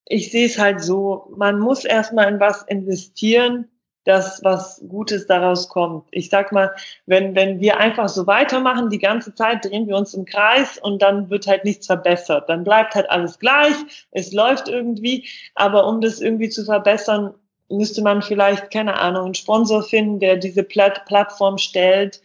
[0.10, 3.70] ich sehe es halt so, man muss erstmal in was investieren,
[4.06, 6.08] dass was Gutes daraus kommt.
[6.10, 6.72] Ich sag mal,
[7.06, 11.04] wenn, wenn wir einfach so weitermachen, die ganze Zeit drehen wir uns im Kreis und
[11.04, 12.50] dann wird halt nichts verbessert.
[12.50, 13.76] Dann bleibt halt alles gleich,
[14.12, 17.36] es läuft irgendwie, aber um das irgendwie zu verbessern,
[17.70, 22.20] müsste man vielleicht, keine Ahnung, einen Sponsor finden, der diese Platt Plattform stellt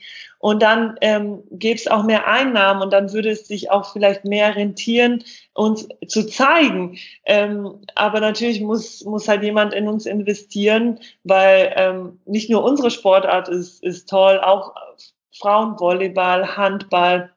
[0.45, 4.27] und dann ähm, gäbe es auch mehr Einnahmen und dann würde es sich auch vielleicht
[4.27, 6.99] mehr rentieren, uns zu zeigen.
[7.25, 12.91] Ähm, aber natürlich muss, muss halt jemand in uns investieren, weil ähm, nicht nur unsere
[12.91, 14.75] Sportart ist, ist toll, auch
[15.33, 17.33] Frauenvolleyball, Handball,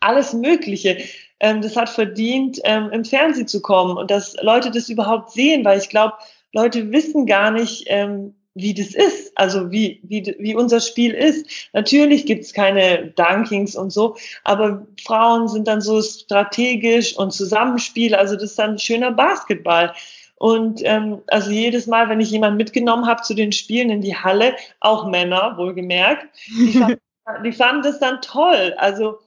[0.00, 1.04] alles Mögliche.
[1.40, 5.66] Ähm, das hat verdient, ähm, im Fernsehen zu kommen und dass Leute das überhaupt sehen,
[5.66, 6.14] weil ich glaube,
[6.54, 11.46] Leute wissen gar nicht, ähm, wie das ist, also wie, wie, wie unser Spiel ist.
[11.72, 18.34] Natürlich gibt's keine Dunkings und so, aber Frauen sind dann so strategisch und Zusammenspiel, also
[18.34, 19.94] das ist dann schöner Basketball.
[20.36, 24.16] Und ähm, also jedes Mal, wenn ich jemanden mitgenommen habe zu den Spielen in die
[24.16, 27.00] Halle, auch Männer, wohlgemerkt, die fanden,
[27.44, 28.74] die fanden das dann toll.
[28.76, 29.18] Also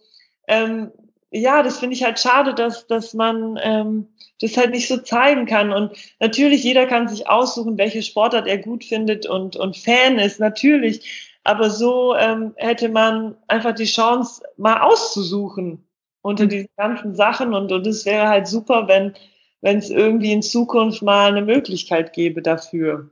[0.47, 0.91] ähm,
[1.31, 4.07] ja, das finde ich halt schade, dass, dass man ähm,
[4.39, 5.71] das halt nicht so zeigen kann.
[5.71, 10.39] Und natürlich, jeder kann sich aussuchen, welche Sportart er gut findet und, und Fan ist,
[10.39, 11.37] natürlich.
[11.43, 15.87] Aber so ähm, hätte man einfach die Chance, mal auszusuchen
[16.21, 16.49] unter mhm.
[16.49, 17.53] diesen ganzen Sachen.
[17.53, 19.13] Und, und es wäre halt super, wenn
[19.61, 23.09] wenn es irgendwie in Zukunft mal eine Möglichkeit gäbe dafür.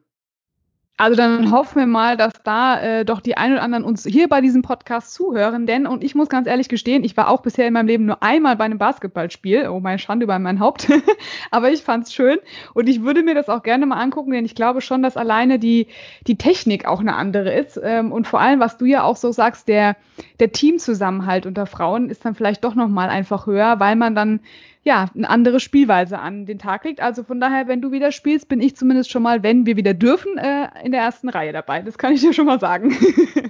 [1.00, 4.28] Also dann hoffen wir mal, dass da äh, doch die ein oder anderen uns hier
[4.28, 7.66] bei diesem Podcast zuhören, denn, und ich muss ganz ehrlich gestehen, ich war auch bisher
[7.66, 10.90] in meinem Leben nur einmal bei einem Basketballspiel, oh meine Schande über mein Haupt,
[11.52, 12.40] aber ich fand's schön.
[12.74, 15.58] Und ich würde mir das auch gerne mal angucken, denn ich glaube schon, dass alleine
[15.58, 15.88] die,
[16.28, 17.80] die Technik auch eine andere ist.
[17.82, 19.96] Ähm, und vor allem, was du ja auch so sagst, der,
[20.42, 24.42] der Teamzusammenhalt unter Frauen ist dann vielleicht doch nochmal einfach höher, weil man dann
[24.84, 27.02] ja, eine andere Spielweise an den Tag legt.
[27.02, 29.94] Also von daher, wenn du wieder spielst, bin ich zumindest schon mal, wenn wir wieder
[29.94, 31.82] dürfen, äh, in der ersten Reihe dabei.
[31.82, 32.96] Das kann ich dir schon mal sagen.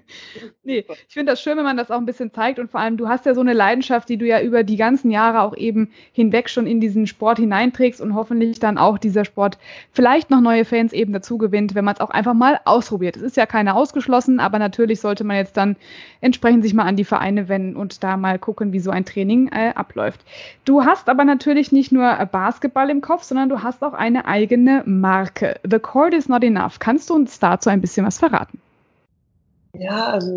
[0.63, 2.97] nee, ich finde das schön, wenn man das auch ein bisschen zeigt und vor allem,
[2.97, 5.91] du hast ja so eine Leidenschaft, die du ja über die ganzen Jahre auch eben
[6.13, 9.59] hinweg schon in diesen Sport hineinträgst und hoffentlich dann auch dieser Sport
[9.91, 13.17] vielleicht noch neue Fans eben dazu gewinnt, wenn man es auch einfach mal ausprobiert.
[13.17, 15.75] Es ist ja keiner ausgeschlossen, aber natürlich sollte man jetzt dann
[16.21, 19.49] entsprechend sich mal an die Vereine wenden und da mal gucken, wie so ein Training
[19.49, 20.21] äh, abläuft.
[20.65, 24.25] Du hast aber aber natürlich nicht nur Basketball im Kopf, sondern du hast auch eine
[24.25, 25.59] eigene Marke.
[25.69, 26.79] The Court is not enough.
[26.79, 28.59] Kannst du uns dazu ein bisschen was verraten?
[29.73, 30.31] Ja, also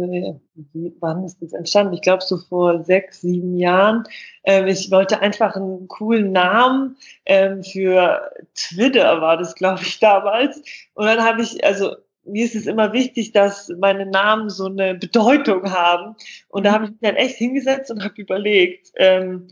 [1.01, 1.95] wann ist das entstanden?
[1.95, 4.05] Ich glaube so vor sechs, sieben Jahren.
[4.45, 10.63] Ähm, ich wollte einfach einen coolen Namen ähm, für Twitter war das, glaube ich, damals.
[10.95, 14.95] Und dann habe ich, also mir ist es immer wichtig, dass meine Namen so eine
[14.95, 16.15] Bedeutung haben.
[16.49, 18.93] Und da habe ich mich dann echt hingesetzt und habe überlegt.
[18.97, 19.49] Ähm,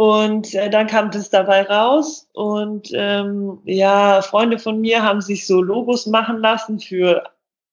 [0.00, 5.46] und äh, dann kam das dabei raus und ähm, ja, Freunde von mir haben sich
[5.46, 7.24] so Logos machen lassen für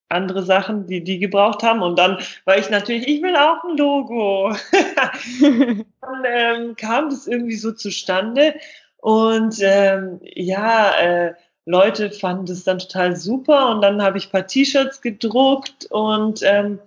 [0.10, 1.82] andere Sachen, die die gebraucht haben.
[1.82, 4.52] Und dann war ich natürlich, ich will auch ein Logo.
[6.02, 8.56] dann ähm, kam das irgendwie so zustande
[8.98, 14.48] und ähm, ja, äh, Leute fanden das dann total super und dann habe ich paar
[14.48, 16.80] T-Shirts gedruckt und ähm,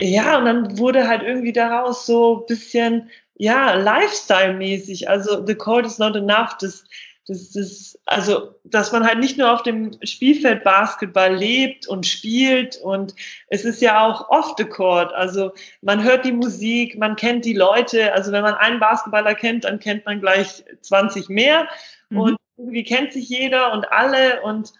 [0.00, 5.08] ja, und dann wurde halt irgendwie daraus so bisschen ja, Lifestyle-mäßig.
[5.08, 6.56] Also The Cold is not enough.
[6.58, 6.84] Das,
[7.28, 12.76] das, das, also, dass man halt nicht nur auf dem Spielfeld Basketball lebt und spielt
[12.76, 13.14] und
[13.48, 15.12] es ist ja auch off the court.
[15.12, 18.12] Also, man hört die Musik, man kennt die Leute.
[18.12, 21.68] Also, wenn man einen Basketballer kennt, dann kennt man gleich 20 mehr
[22.10, 22.20] mhm.
[22.20, 24.72] und irgendwie kennt sich jeder und alle und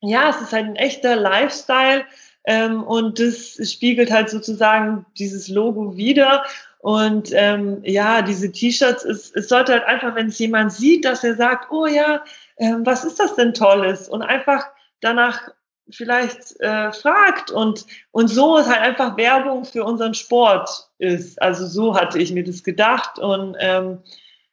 [0.00, 2.04] ja, es ist halt ein echter Lifestyle.
[2.44, 6.44] Ähm, und das spiegelt halt sozusagen dieses Logo wieder.
[6.86, 11.24] Und ähm, ja, diese T-Shirts, es, es sollte halt einfach, wenn es jemand sieht, dass
[11.24, 12.22] er sagt, oh ja,
[12.58, 14.08] ähm, was ist das denn Tolles?
[14.08, 14.64] Und einfach
[15.00, 15.48] danach
[15.90, 21.42] vielleicht äh, fragt und, und so ist halt einfach Werbung für unseren Sport ist.
[21.42, 23.18] Also so hatte ich mir das gedacht.
[23.18, 23.98] Und ähm,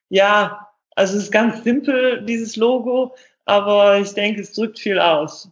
[0.09, 3.13] ja, also es ist ganz simpel, dieses Logo,
[3.45, 5.51] aber ich denke, es drückt viel aus.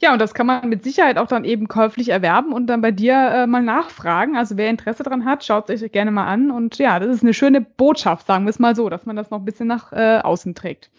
[0.00, 2.92] Ja, und das kann man mit Sicherheit auch dann eben käuflich erwerben und dann bei
[2.92, 4.36] dir äh, mal nachfragen.
[4.36, 6.52] Also wer Interesse daran hat, schaut es euch gerne mal an.
[6.52, 9.30] Und ja, das ist eine schöne Botschaft, sagen wir es mal so, dass man das
[9.30, 10.90] noch ein bisschen nach äh, außen trägt.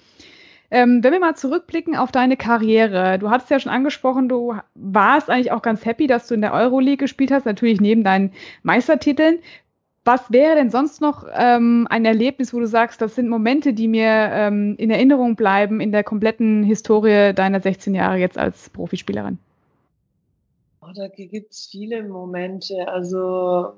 [0.71, 5.29] Ähm, wenn wir mal zurückblicken auf deine Karriere, du hattest ja schon angesprochen, du warst
[5.29, 8.33] eigentlich auch ganz happy, dass du in der Euroleague gespielt hast, natürlich neben deinen
[8.63, 9.39] Meistertiteln.
[10.11, 13.87] Was wäre denn sonst noch ähm, ein Erlebnis, wo du sagst, das sind Momente, die
[13.87, 19.37] mir ähm, in Erinnerung bleiben in der kompletten Historie deiner 16 Jahre jetzt als Profispielerin?
[20.81, 22.87] Oh, da gibt es viele Momente.
[22.87, 23.73] Also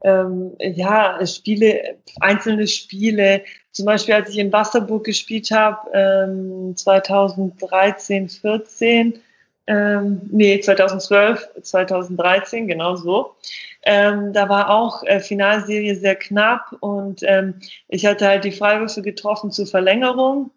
[0.00, 3.44] ähm, ja, Spiele, einzelne Spiele.
[3.72, 9.18] Zum Beispiel, als ich in Wasserburg gespielt habe, ähm, 2013, 14,
[9.66, 13.34] ähm, nee, 2012, 2013, genau so.
[13.82, 19.02] Ähm, da war auch äh, Finalserie sehr knapp und ähm, ich hatte halt die Freiwürfe
[19.02, 20.50] getroffen zur Verlängerung.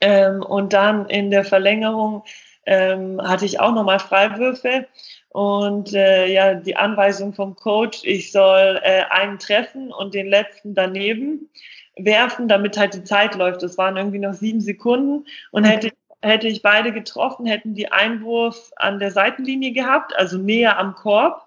[0.00, 2.24] Ähm, und dann in der Verlängerung
[2.66, 4.86] ähm, hatte ich auch nochmal Freiwürfe
[5.30, 10.74] und äh, ja, die Anweisung vom Coach, ich soll äh, einen treffen und den letzten
[10.74, 11.50] daneben
[11.96, 13.62] werfen, damit halt die Zeit läuft.
[13.62, 15.90] Das waren irgendwie noch sieben Sekunden und hätte
[16.24, 21.46] hätte ich beide getroffen, hätten die Einwurf an der Seitenlinie gehabt, also näher am Korb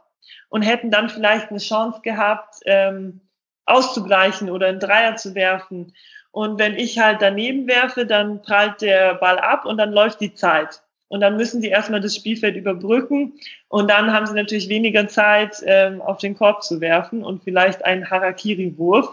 [0.50, 3.22] und hätten dann vielleicht eine Chance gehabt, ähm,
[3.66, 5.94] auszugleichen oder einen Dreier zu werfen.
[6.32, 10.34] Und wenn ich halt daneben werfe, dann prallt der Ball ab und dann läuft die
[10.34, 10.82] Zeit.
[11.10, 13.34] Und dann müssen sie erstmal das Spielfeld überbrücken.
[13.70, 17.86] Und dann haben sie natürlich weniger Zeit, ähm, auf den Korb zu werfen und vielleicht
[17.86, 19.10] einen Harakiri-Wurf.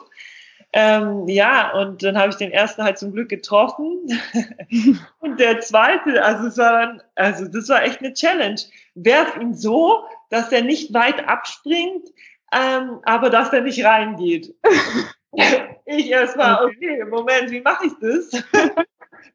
[0.76, 4.08] Ähm, ja, und dann habe ich den ersten halt zum Glück getroffen.
[5.20, 8.60] und der zweite, also es war dann, also das war echt eine Challenge.
[8.96, 12.08] Werf ihn so, dass er nicht weit abspringt,
[12.52, 14.52] ähm, aber dass er nicht reingeht.
[15.86, 18.42] ich erst mal, okay, Moment, wie mache ich das?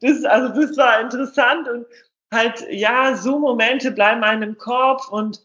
[0.01, 0.25] das?
[0.25, 1.85] Also das war interessant und
[2.33, 5.41] halt, ja, so Momente bleiben einem im Kopf und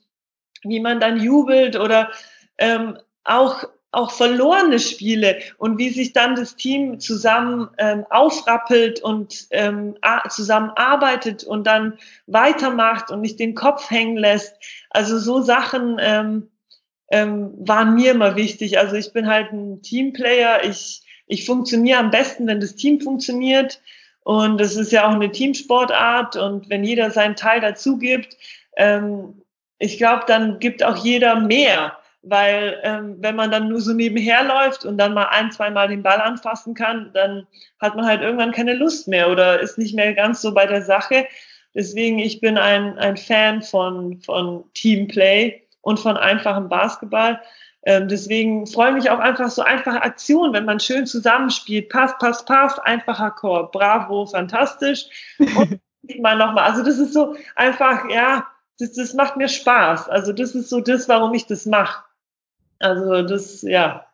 [0.64, 2.10] wie man dann jubelt oder
[2.58, 9.46] ähm, auch auch verlorene Spiele und wie sich dann das Team zusammen ähm, aufrappelt und
[9.50, 9.96] ähm,
[10.28, 14.56] zusammen arbeitet und dann weitermacht und nicht den Kopf hängen lässt.
[14.90, 16.48] Also so Sachen ähm,
[17.10, 18.78] ähm, waren mir immer wichtig.
[18.78, 20.64] Also ich bin halt ein Teamplayer.
[20.64, 23.80] Ich, ich funktioniere am besten, wenn das Team funktioniert.
[24.24, 26.36] Und es ist ja auch eine Teamsportart.
[26.36, 28.36] Und wenn jeder seinen Teil dazu gibt,
[28.76, 29.42] ähm,
[29.78, 34.44] ich glaube, dann gibt auch jeder mehr weil ähm, wenn man dann nur so nebenher
[34.44, 37.46] läuft und dann mal ein, zwei Mal den Ball anfassen kann, dann
[37.80, 40.82] hat man halt irgendwann keine Lust mehr oder ist nicht mehr ganz so bei der
[40.82, 41.26] Sache.
[41.74, 47.40] Deswegen, ich bin ein, ein Fan von, von Teamplay und von einfachem Basketball.
[47.86, 51.90] Ähm, deswegen freue ich mich auch einfach so einfache Aktionen, wenn man schön zusammenspielt.
[51.90, 53.70] Pass, pass, pass, einfacher Chor.
[53.70, 55.06] Bravo, fantastisch.
[55.38, 55.80] Und
[56.20, 56.64] mal nochmal.
[56.70, 58.46] Also das ist so einfach, ja,
[58.78, 60.08] das, das macht mir Spaß.
[60.08, 62.03] Also das ist so das, warum ich das mache.
[62.84, 64.06] Also das, ja.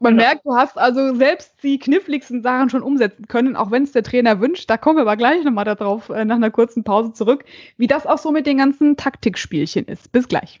[0.00, 0.26] Man genau.
[0.26, 4.02] merkt, du hast also selbst die kniffligsten Sachen schon umsetzen können, auch wenn es der
[4.02, 4.68] Trainer wünscht.
[4.68, 7.44] Da kommen wir aber gleich nochmal darauf äh, nach einer kurzen Pause zurück,
[7.76, 10.10] wie das auch so mit den ganzen Taktikspielchen ist.
[10.10, 10.60] Bis gleich.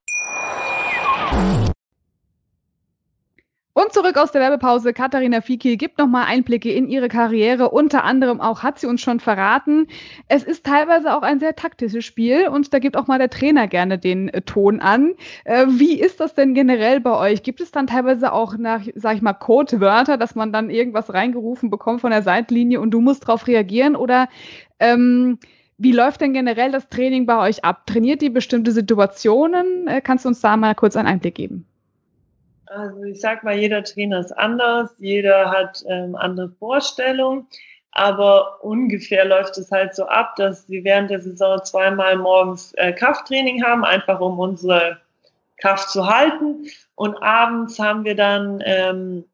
[3.73, 4.91] Und zurück aus der Werbepause.
[4.91, 7.69] Katharina Fiki gibt nochmal Einblicke in ihre Karriere.
[7.69, 9.87] Unter anderem auch hat sie uns schon verraten.
[10.27, 13.69] Es ist teilweise auch ein sehr taktisches Spiel und da gibt auch mal der Trainer
[13.69, 15.13] gerne den äh, Ton an.
[15.45, 17.43] Äh, wie ist das denn generell bei euch?
[17.43, 21.69] Gibt es dann teilweise auch nach, sag ich mal, Codewörter, dass man dann irgendwas reingerufen
[21.69, 23.95] bekommt von der Seitlinie und du musst darauf reagieren?
[23.95, 24.27] Oder
[24.79, 25.39] ähm,
[25.77, 27.85] wie läuft denn generell das Training bei euch ab?
[27.85, 29.87] Trainiert ihr bestimmte Situationen?
[29.87, 31.70] Äh, kannst du uns da mal kurz einen Einblick geben?
[32.73, 37.45] Also ich sag mal, jeder Trainer ist anders, jeder hat ähm, andere Vorstellungen,
[37.91, 42.93] aber ungefähr läuft es halt so ab, dass wir während der Saison zweimal morgens äh,
[42.93, 45.01] Krafttraining haben, einfach um unsere
[45.57, 46.67] Kraft zu halten.
[46.95, 49.25] Und abends haben wir dann ähm,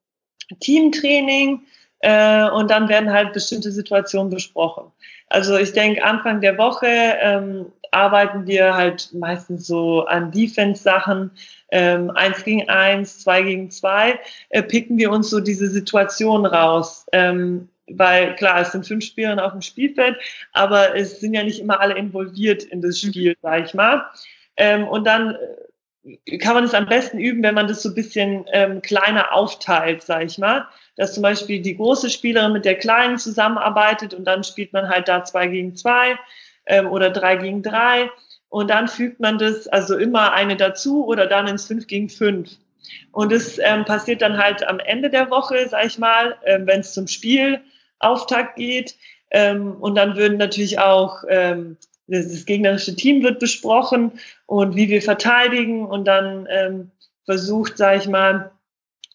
[0.59, 1.61] Teamtraining
[1.99, 4.91] äh, und dann werden halt bestimmte Situationen besprochen.
[5.27, 11.31] Also ich denke, Anfang der Woche ähm, arbeiten wir halt meistens so an Defense-Sachen,
[11.71, 17.05] ähm, eins gegen eins, zwei gegen zwei, äh, picken wir uns so diese Situation raus.
[17.11, 20.17] Ähm, weil klar, es sind fünf Spieler auf dem Spielfeld,
[20.51, 24.05] aber es sind ja nicht immer alle involviert in das Spiel, sag ich mal.
[24.57, 25.37] Ähm, und dann
[26.25, 29.33] äh, kann man es am besten üben, wenn man das so ein bisschen ähm, kleiner
[29.33, 30.67] aufteilt, sag ich mal.
[30.95, 35.07] Dass zum Beispiel die große Spielerin mit der kleinen zusammenarbeitet und dann spielt man halt
[35.07, 36.17] da zwei gegen zwei
[36.65, 38.09] ähm, oder drei gegen drei.
[38.49, 42.49] Und dann fügt man das also immer eine dazu oder dann ins 5 gegen 5.
[43.11, 46.79] Und das ähm, passiert dann halt am Ende der Woche, sag ich mal, ähm, wenn
[46.79, 48.95] es zum Spielauftakt geht.
[49.31, 54.13] Ähm, und dann würden natürlich auch ähm, das, das, gegnerische Team wird besprochen
[54.45, 56.91] und wie wir verteidigen und dann ähm,
[57.25, 58.51] versucht, sag ich mal,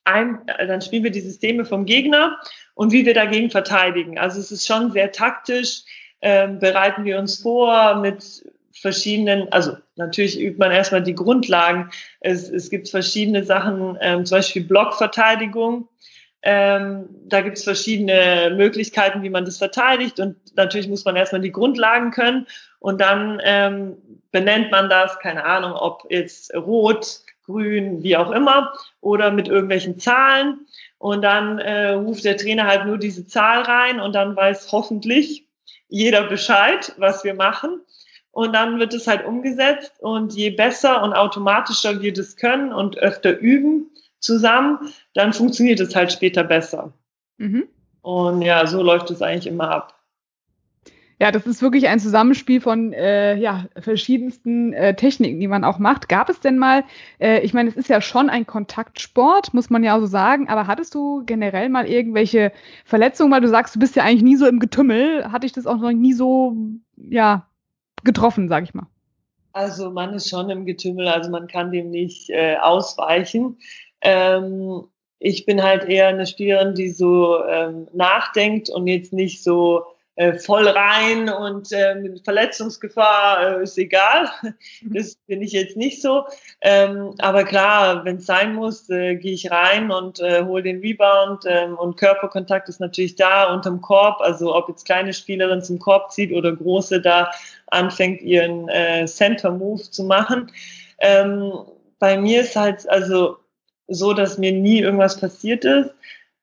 [0.05, 2.39] ein, äh, dann spielen wir die Systeme vom Gegner
[2.75, 4.19] und wie wir dagegen verteidigen.
[4.19, 5.85] Also es ist schon sehr taktisch.
[6.25, 11.91] Ähm, bereiten wir uns vor mit verschiedenen, also natürlich übt man erstmal die Grundlagen.
[12.21, 15.89] Es, es gibt verschiedene Sachen, ähm, zum Beispiel Blockverteidigung.
[16.43, 20.19] Ähm, da gibt es verschiedene Möglichkeiten, wie man das verteidigt.
[20.19, 22.47] Und natürlich muss man erstmal die Grundlagen können.
[22.81, 23.97] Und dann ähm,
[24.33, 29.99] benennt man das, keine Ahnung, ob jetzt rot, grün, wie auch immer, oder mit irgendwelchen
[29.99, 30.67] Zahlen.
[30.99, 35.47] Und dann äh, ruft der Trainer halt nur diese Zahl rein und dann weiß hoffentlich
[35.89, 37.81] jeder Bescheid, was wir machen.
[38.33, 42.97] Und dann wird es halt umgesetzt und je besser und automatischer wir das können und
[42.97, 44.79] öfter üben zusammen,
[45.15, 46.95] dann funktioniert es halt später besser.
[47.37, 47.69] Mhm.
[48.01, 49.99] Und ja, so läuft es eigentlich immer ab.
[51.21, 55.79] Ja, das ist wirklich ein Zusammenspiel von äh, ja, verschiedensten äh, Techniken, die man auch
[55.79, 56.09] macht.
[56.09, 56.83] Gab es denn mal,
[57.21, 60.49] äh, ich meine, es ist ja schon ein Kontaktsport, muss man ja auch so sagen,
[60.49, 62.51] aber hattest du generell mal irgendwelche
[62.85, 65.67] Verletzungen, weil du sagst, du bist ja eigentlich nie so im Getümmel, hatte ich das
[65.67, 66.57] auch noch nie so,
[66.97, 67.47] ja,
[68.05, 68.87] getroffen, sag ich mal?
[69.53, 73.59] Also man ist schon im Getümmel, also man kann dem nicht äh, ausweichen.
[74.01, 74.85] Ähm,
[75.19, 79.85] ich bin halt eher eine Spielerin, die so ähm, nachdenkt und jetzt nicht so
[80.15, 84.29] äh, voll rein und äh, mit Verletzungsgefahr äh, ist egal.
[84.83, 84.95] Mhm.
[84.95, 86.25] Das bin ich jetzt nicht so.
[86.61, 90.81] Ähm, aber klar, wenn es sein muss, äh, gehe ich rein und äh, hole den
[90.81, 94.21] Rebound ähm, und Körperkontakt ist natürlich da unterm Korb.
[94.21, 97.31] Also ob jetzt kleine Spielerin zum Korb zieht oder große da
[97.69, 100.53] anfängt, ihren äh, Center-Move zu machen.
[100.99, 101.53] Ähm,
[101.99, 103.39] bei mir ist halt also
[103.89, 105.91] so, dass mir nie irgendwas passiert ist.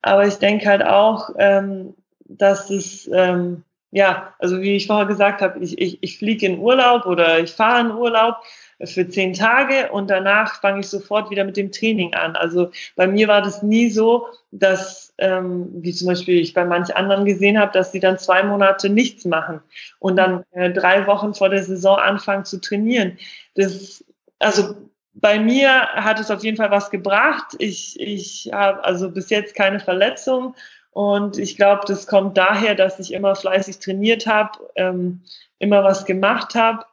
[0.01, 1.93] Aber ich denke halt auch, ähm,
[2.30, 6.59] dass es, ähm, ja, also wie ich vorher gesagt habe, ich, ich, ich fliege in
[6.59, 8.36] Urlaub oder ich fahre in Urlaub
[8.84, 12.36] für zehn Tage und danach fange ich sofort wieder mit dem Training an.
[12.36, 16.95] Also bei mir war das nie so, dass, ähm, wie zum Beispiel ich bei manch
[16.95, 19.59] anderen gesehen habe, dass sie dann zwei Monate nichts machen
[19.97, 23.17] und dann äh, drei Wochen vor der Saison anfangen zu trainieren.
[23.55, 24.05] Das,
[24.38, 24.75] also
[25.13, 27.55] bei mir hat es auf jeden Fall was gebracht.
[27.57, 30.55] Ich, ich habe also bis jetzt keine Verletzung
[30.92, 35.22] und ich glaube, das kommt daher, dass ich immer fleißig trainiert habe, ähm,
[35.60, 36.86] immer was gemacht habe.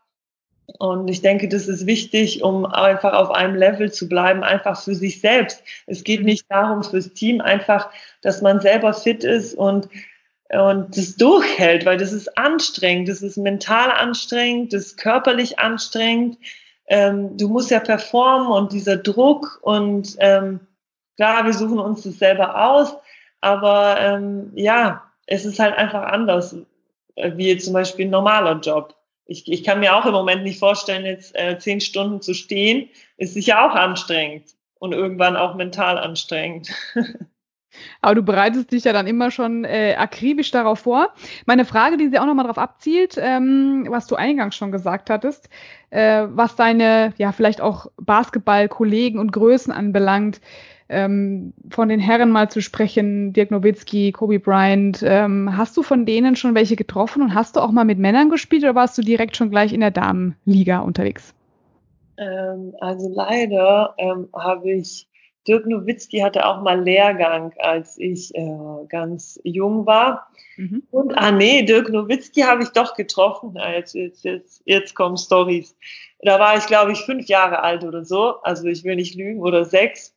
[0.79, 4.95] Und ich denke, das ist wichtig, um einfach auf einem Level zu bleiben, einfach für
[4.95, 5.63] sich selbst.
[5.87, 7.89] Es geht nicht darum fürs Team, einfach,
[8.21, 9.89] dass man selber fit ist und
[10.49, 16.39] und das durchhält, weil das ist anstrengend, das ist mental anstrengend, das ist körperlich anstrengend.
[16.87, 20.61] Ähm, du musst ja performen und dieser Druck und ähm,
[21.17, 22.97] klar, wir suchen uns das selber aus,
[23.41, 26.57] aber ähm, ja, es ist halt einfach anders,
[27.16, 28.95] äh, wie zum Beispiel ein normaler Job.
[29.26, 32.89] Ich, ich kann mir auch im Moment nicht vorstellen, jetzt äh, zehn Stunden zu stehen,
[33.16, 36.70] ist sicher auch anstrengend und irgendwann auch mental anstrengend.
[38.01, 41.12] Aber du bereitest dich ja dann immer schon äh, akribisch darauf vor.
[41.45, 45.49] Meine Frage, die sie auch nochmal darauf abzielt, ähm, was du eingangs schon gesagt hattest,
[45.91, 50.41] äh, was deine, ja, vielleicht auch Basketballkollegen und Größen anbelangt,
[50.89, 55.03] ähm, von den Herren mal zu sprechen, Dirk Nowitzki, Kobe Bryant.
[55.03, 58.30] Ähm, hast du von denen schon welche getroffen und hast du auch mal mit Männern
[58.30, 61.34] gespielt oder warst du direkt schon gleich in der Damenliga unterwegs?
[62.18, 65.09] Ähm, also leider ähm, habe ich,
[65.47, 70.28] Dirk Nowitzki hatte auch mal Lehrgang, als ich äh, ganz jung war.
[70.57, 70.82] Mhm.
[70.91, 73.51] Und, ah nee, Dirk Nowitzki habe ich doch getroffen.
[73.55, 75.76] Na, jetzt, jetzt, jetzt, jetzt kommen Stories.
[76.20, 78.41] Da war ich, glaube ich, fünf Jahre alt oder so.
[78.43, 80.16] Also ich will nicht lügen, oder sechs.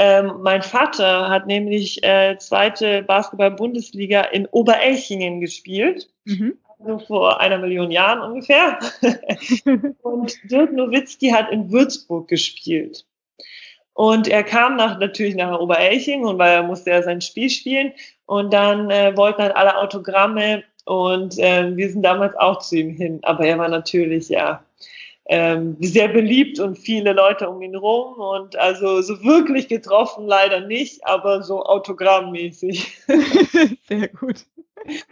[0.00, 6.08] Ähm, mein Vater hat nämlich äh, zweite Basketball-Bundesliga in Oberelchingen gespielt.
[6.24, 6.56] Mhm.
[6.78, 8.78] Also vor einer Million Jahren ungefähr.
[10.02, 13.04] und Dirk Nowitzki hat in Würzburg gespielt.
[13.92, 17.92] Und er kam nach, natürlich nach Oberelchingen und weil er musste ja sein Spiel spielen.
[18.26, 22.90] Und dann äh, wollten halt alle Autogramme und äh, wir sind damals auch zu ihm
[22.90, 23.18] hin.
[23.22, 24.62] Aber er war natürlich ja
[25.28, 30.66] ähm, sehr beliebt und viele Leute um ihn rum und also so wirklich getroffen leider
[30.66, 32.98] nicht, aber so autogrammmäßig.
[33.88, 34.44] sehr gut.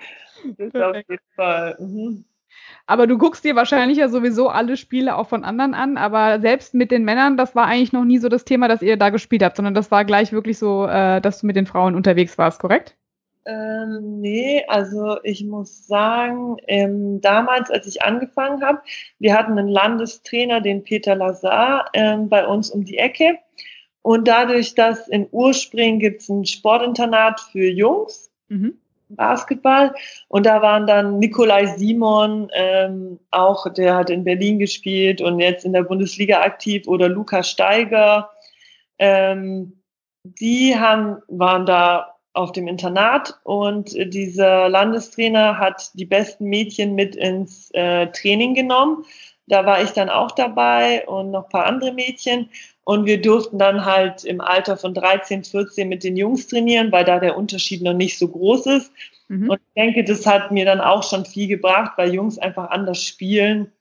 [0.59, 1.77] Das auf jeden Fall.
[1.81, 2.25] Mhm.
[2.87, 6.73] Aber du guckst dir wahrscheinlich ja sowieso alle Spiele auch von anderen an, aber selbst
[6.75, 9.43] mit den Männern, das war eigentlich noch nie so das Thema, dass ihr da gespielt
[9.43, 12.61] habt, sondern das war gleich wirklich so, äh, dass du mit den Frauen unterwegs warst,
[12.61, 12.97] korrekt?
[13.47, 18.81] Ähm, nee, also ich muss sagen, ähm, damals, als ich angefangen habe,
[19.21, 23.39] wir hatten einen Landestrainer, den Peter Lazar, ähm, bei uns um die Ecke.
[24.03, 28.79] Und dadurch, dass in Urspring gibt es ein Sportinternat für Jungs, mhm.
[29.11, 29.95] Basketball.
[30.29, 35.65] Und da waren dann Nikolai Simon, ähm, auch der hat in Berlin gespielt und jetzt
[35.65, 38.31] in der Bundesliga aktiv, oder Lukas Steiger.
[38.99, 39.81] Ähm,
[40.25, 47.17] die haben, waren da auf dem Internat und dieser Landestrainer hat die besten Mädchen mit
[47.17, 49.05] ins äh, Training genommen.
[49.47, 52.51] Da war ich dann auch dabei und noch ein paar andere Mädchen.
[52.85, 57.05] Und wir durften dann halt im Alter von 13, 14 mit den Jungs trainieren, weil
[57.05, 58.93] da der Unterschied noch nicht so groß ist.
[59.29, 59.51] Mhm.
[59.51, 63.03] Und ich denke, das hat mir dann auch schon viel gebracht, weil Jungs einfach anders
[63.03, 63.73] spielen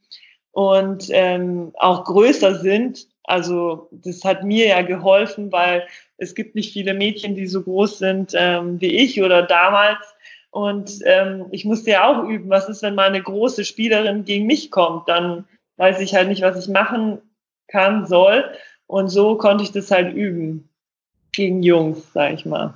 [0.51, 3.07] und ähm, auch größer sind.
[3.23, 5.87] Also das hat mir ja geholfen, weil
[6.17, 10.15] es gibt nicht viele Mädchen, die so groß sind ähm, wie ich oder damals.
[10.51, 14.45] Und ähm, ich musste ja auch üben, was ist, wenn mal eine große Spielerin gegen
[14.45, 15.09] mich kommt?
[15.09, 15.45] Dann
[15.77, 17.21] weiß ich halt nicht, was ich machen
[17.67, 18.45] kann, soll.
[18.87, 20.69] Und so konnte ich das halt üben.
[21.33, 22.75] Gegen Jungs, sag ich mal.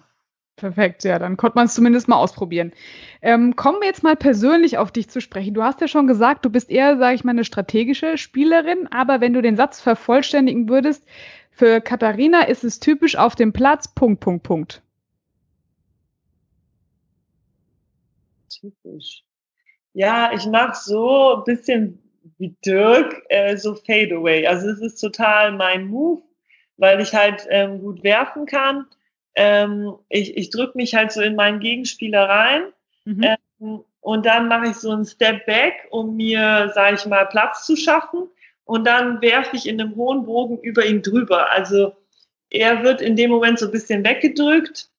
[0.58, 2.74] Perfekt, ja, dann konnte man es zumindest mal ausprobieren.
[3.22, 5.54] Ähm, kommen wir jetzt mal persönlich auf dich zu sprechen.
[5.54, 9.22] Du hast ja schon gesagt, du bist eher, sage ich mal, eine strategische Spielerin, aber
[9.22, 11.06] wenn du den Satz vervollständigen würdest,
[11.60, 14.82] für Katharina ist es typisch auf dem Platz, Punkt, Punkt, Punkt.
[18.50, 19.24] Typisch.
[19.94, 22.00] Ja, ich mache so ein bisschen
[22.38, 24.48] wie Dirk, äh, so Fadeaway.
[24.48, 26.22] Also es ist total mein Move,
[26.78, 28.86] weil ich halt ähm, gut werfen kann
[29.36, 32.64] ähm, ich, ich drücke mich halt so in meinen Gegenspieler rein
[33.06, 33.24] mhm.
[33.62, 37.66] ähm, und dann mache ich so einen Step Back, um mir, sage ich mal, Platz
[37.66, 38.28] zu schaffen
[38.70, 41.50] und dann werfe ich in einem hohen Bogen über ihn drüber.
[41.50, 41.94] Also
[42.52, 44.92] er wird in dem Moment so ein bisschen weggedrückt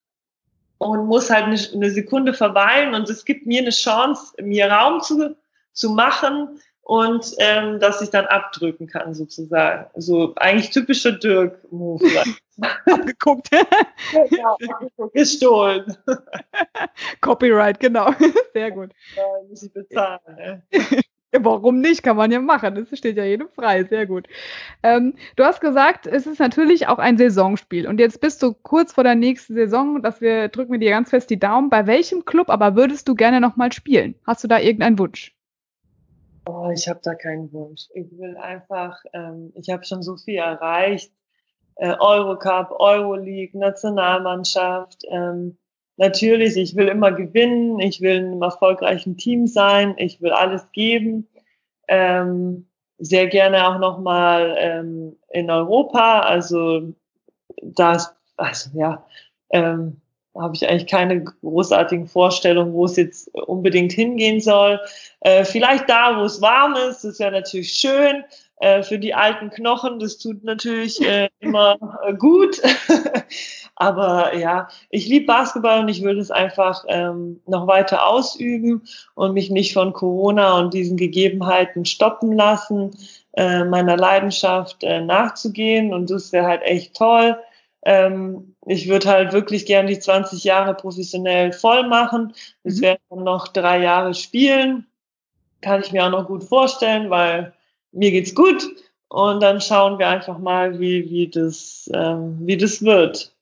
[0.77, 4.99] und muss halt eine, eine Sekunde verweilen und es gibt mir eine Chance, mir Raum
[4.99, 5.37] zu,
[5.71, 9.89] zu machen und ähm, dass ich dann abdrücken kann sozusagen.
[9.95, 12.03] So eigentlich typischer Dirk-Move.
[12.91, 13.47] Abgeguckt.
[13.51, 14.57] ja,
[15.13, 15.95] gestohlen.
[17.21, 18.13] Copyright, genau.
[18.53, 18.91] Sehr gut.
[19.15, 20.19] Ja, muss ich bezahlen.
[20.35, 20.61] Ne?
[21.33, 22.03] Ja, warum nicht?
[22.03, 22.75] Kann man ja machen.
[22.75, 23.85] Das steht ja jedem frei.
[23.85, 24.27] Sehr gut.
[24.83, 27.87] Ähm, du hast gesagt, es ist natürlich auch ein Saisonspiel.
[27.87, 31.09] Und jetzt bist du kurz vor der nächsten Saison, dass wir drücken wir dir ganz
[31.09, 31.69] fest die Daumen.
[31.69, 34.15] Bei welchem Club aber würdest du gerne nochmal spielen?
[34.27, 35.33] Hast du da irgendeinen Wunsch?
[36.45, 37.83] Oh, ich habe da keinen Wunsch.
[37.93, 41.13] Ich will einfach, ähm, ich habe schon so viel erreicht.
[41.75, 45.03] Äh, Eurocup, Euroleague, Nationalmannschaft.
[45.09, 45.57] Ähm,
[46.01, 47.79] natürlich, ich will immer gewinnen.
[47.79, 49.93] Ich will in einem erfolgreichen Team sein.
[49.97, 51.27] Ich will alles geben.
[51.87, 56.21] Ähm, sehr gerne auch nochmal ähm, in Europa.
[56.21, 56.93] Also
[57.61, 59.05] das, also ja,
[59.51, 60.01] ähm,
[60.35, 64.79] habe ich eigentlich keine großartigen Vorstellungen, wo es jetzt unbedingt hingehen soll.
[65.19, 68.23] Äh, vielleicht da, wo es warm ist, das wäre natürlich schön.
[68.57, 72.61] Äh, für die alten Knochen, das tut natürlich äh, immer äh, gut.
[73.75, 78.83] Aber ja, ich liebe Basketball und ich würde es einfach ähm, noch weiter ausüben
[79.15, 82.91] und mich nicht von Corona und diesen Gegebenheiten stoppen lassen,
[83.33, 85.93] äh, meiner Leidenschaft äh, nachzugehen.
[85.93, 87.37] Und das wäre halt echt toll.
[87.83, 92.33] Ähm, ich würde halt wirklich gern die 20 Jahre professionell voll machen.
[92.63, 92.81] Das mhm.
[92.81, 94.85] wären noch drei Jahre spielen.
[95.61, 97.53] Kann ich mir auch noch gut vorstellen, weil
[97.91, 98.63] mir geht's gut.
[99.07, 103.33] Und dann schauen wir einfach mal, wie, wie, das, ähm, wie das wird.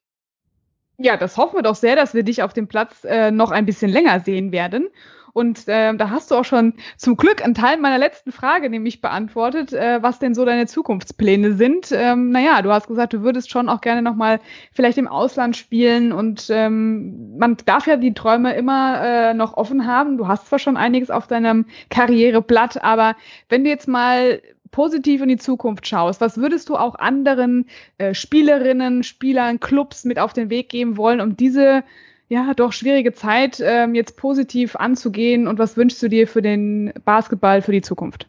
[0.97, 3.65] Ja, das hoffen wir doch sehr, dass wir dich auf dem Platz äh, noch ein
[3.65, 4.89] bisschen länger sehen werden.
[5.33, 9.01] Und äh, da hast du auch schon zum Glück einen Teil meiner letzten Frage nämlich
[9.01, 11.91] beantwortet, äh, was denn so deine Zukunftspläne sind.
[11.91, 14.39] Ähm, naja, du hast gesagt, du würdest schon auch gerne nochmal
[14.71, 19.85] vielleicht im Ausland spielen und ähm, man darf ja die Träume immer äh, noch offen
[19.85, 20.17] haben.
[20.17, 23.15] Du hast zwar schon einiges auf deinem Karriereblatt, aber
[23.49, 27.65] wenn du jetzt mal positiv in die Zukunft schaust, was würdest du auch anderen
[27.97, 31.83] äh, Spielerinnen, Spielern, Clubs mit auf den Weg geben wollen, um diese
[32.29, 36.93] ja, doch schwierige Zeit ähm, jetzt positiv anzugehen und was wünschst du dir für den
[37.03, 38.27] Basketball für die Zukunft?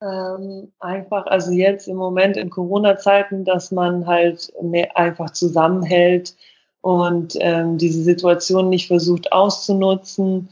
[0.00, 6.34] Ähm, einfach, also jetzt im Moment in Corona-Zeiten, dass man halt mehr einfach zusammenhält
[6.80, 10.48] und ähm, diese Situation nicht versucht auszunutzen.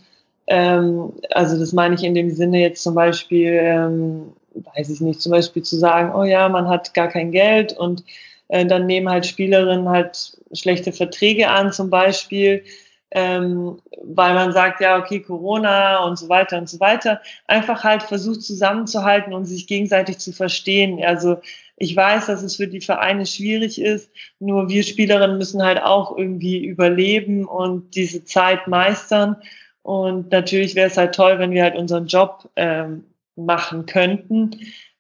[0.47, 4.33] Ähm, also das meine ich in dem Sinne jetzt zum Beispiel, ähm,
[4.77, 8.05] weiß ich nicht, zum Beispiel zu sagen, oh ja, man hat gar kein Geld und
[8.49, 12.64] äh, dann nehmen halt Spielerinnen halt schlechte Verträge an zum Beispiel,
[13.11, 17.20] ähm, weil man sagt, ja, okay, Corona und so weiter und so weiter.
[17.47, 21.03] Einfach halt versucht zusammenzuhalten und sich gegenseitig zu verstehen.
[21.05, 21.38] Also
[21.76, 26.16] ich weiß, dass es für die Vereine schwierig ist, nur wir Spielerinnen müssen halt auch
[26.16, 29.36] irgendwie überleben und diese Zeit meistern.
[29.82, 33.05] Und natürlich wäre es halt toll, wenn wir halt unseren Job ähm,
[33.36, 34.51] machen könnten.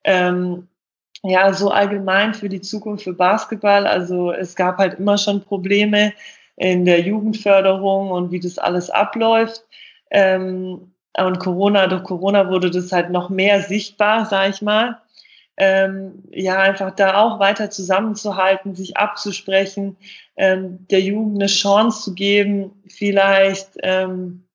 [0.04, 0.68] Ähm,
[1.22, 3.86] ja, so allgemein für die Zukunft für Basketball.
[3.86, 6.12] Also es gab halt immer schon Probleme
[6.56, 9.64] in der Jugendförderung und wie das alles abläuft.
[10.10, 15.00] Ähm, und Corona, durch Corona wurde das halt noch mehr sichtbar, sag ich mal.
[15.58, 19.96] Ähm, ja, einfach da auch weiter zusammenzuhalten, sich abzusprechen,
[20.36, 24.45] ähm, der Jugend eine Chance zu geben, vielleicht ähm,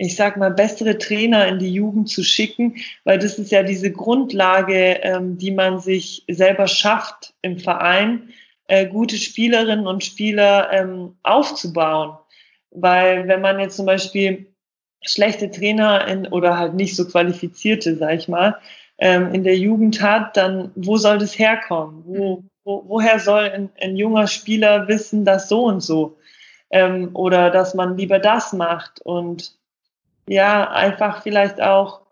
[0.00, 3.92] ich sag mal, bessere Trainer in die Jugend zu schicken, weil das ist ja diese
[3.92, 8.30] Grundlage, ähm, die man sich selber schafft im Verein,
[8.66, 12.16] äh, gute Spielerinnen und Spieler ähm, aufzubauen.
[12.70, 14.46] Weil wenn man jetzt zum Beispiel
[15.04, 18.56] schlechte Trainer in, oder halt nicht so qualifizierte, sag ich mal,
[18.96, 22.04] ähm, in der Jugend hat, dann wo soll das herkommen?
[22.06, 26.16] Wo, wo, woher soll ein, ein junger Spieler wissen, dass so und so?
[26.70, 29.59] Ähm, oder dass man lieber das macht und
[30.30, 32.02] ja, einfach vielleicht auch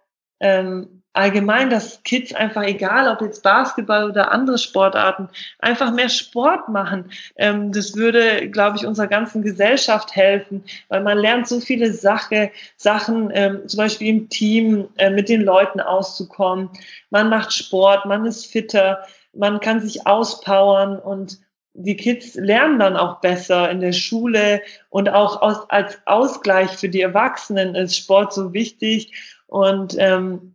[0.40, 5.28] ähm, allgemein, dass Kids einfach, egal ob jetzt Basketball oder andere Sportarten,
[5.60, 7.12] einfach mehr Sport machen.
[7.36, 12.50] Ähm, das würde, glaube ich, unserer ganzen Gesellschaft helfen, weil man lernt so viele Sache,
[12.76, 16.70] Sachen, ähm, zum Beispiel im Team äh, mit den Leuten auszukommen.
[17.10, 21.38] Man macht Sport, man ist fitter, man kann sich auspowern und
[21.74, 26.88] die Kids lernen dann auch besser in der Schule und auch aus, als Ausgleich für
[26.88, 29.12] die Erwachsenen ist Sport so wichtig
[29.46, 30.54] und ähm,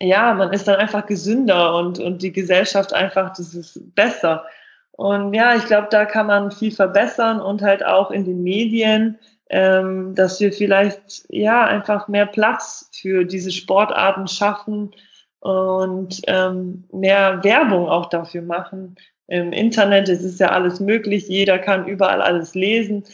[0.00, 4.44] ja, man ist dann einfach gesünder und, und die Gesellschaft einfach, das ist besser.
[4.92, 9.18] Und ja, ich glaube, da kann man viel verbessern und halt auch in den Medien,
[9.50, 14.92] ähm, dass wir vielleicht ja einfach mehr Platz für diese Sportarten schaffen
[15.40, 18.96] und ähm, mehr Werbung auch dafür machen.
[19.28, 23.04] Im Internet es ist ja alles möglich, jeder kann überall alles lesen.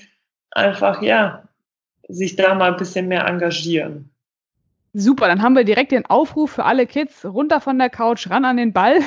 [0.50, 1.48] Einfach ja,
[2.08, 4.11] sich da mal ein bisschen mehr engagieren.
[4.94, 8.44] Super, dann haben wir direkt den Aufruf für alle Kids, runter von der Couch, ran
[8.44, 9.00] an den Ball.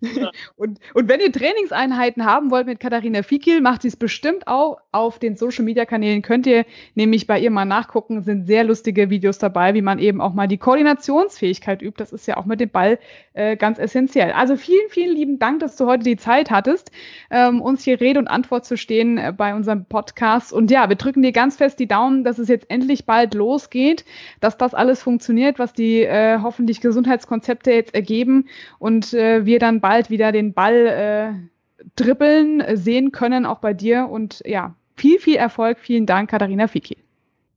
[0.00, 0.30] Ja.
[0.56, 4.76] und, und wenn ihr Trainingseinheiten haben wollt mit Katharina Fikil, macht sie es bestimmt auch
[4.92, 6.20] auf den Social-Media-Kanälen.
[6.20, 10.20] Könnt ihr nämlich bei ihr mal nachgucken, sind sehr lustige Videos dabei, wie man eben
[10.20, 11.98] auch mal die Koordinationsfähigkeit übt.
[11.98, 12.98] Das ist ja auch mit dem Ball
[13.32, 14.32] äh, ganz essentiell.
[14.32, 16.90] Also vielen, vielen lieben Dank, dass du heute die Zeit hattest,
[17.30, 20.52] ähm, uns hier Rede und Antwort zu stehen äh, bei unserem Podcast.
[20.52, 24.04] Und ja, wir drücken dir ganz fest die Daumen, dass es jetzt endlich bald losgeht,
[24.40, 29.58] dass das alles alles funktioniert, was die äh, hoffentlich Gesundheitskonzepte jetzt ergeben und äh, wir
[29.58, 34.08] dann bald wieder den Ball äh, dribbeln äh, sehen können, auch bei dir.
[34.10, 35.78] Und ja, viel, viel Erfolg.
[35.78, 36.98] Vielen Dank, Katharina Fiki.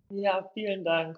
[0.10, 1.18] Ja, vielen Dank.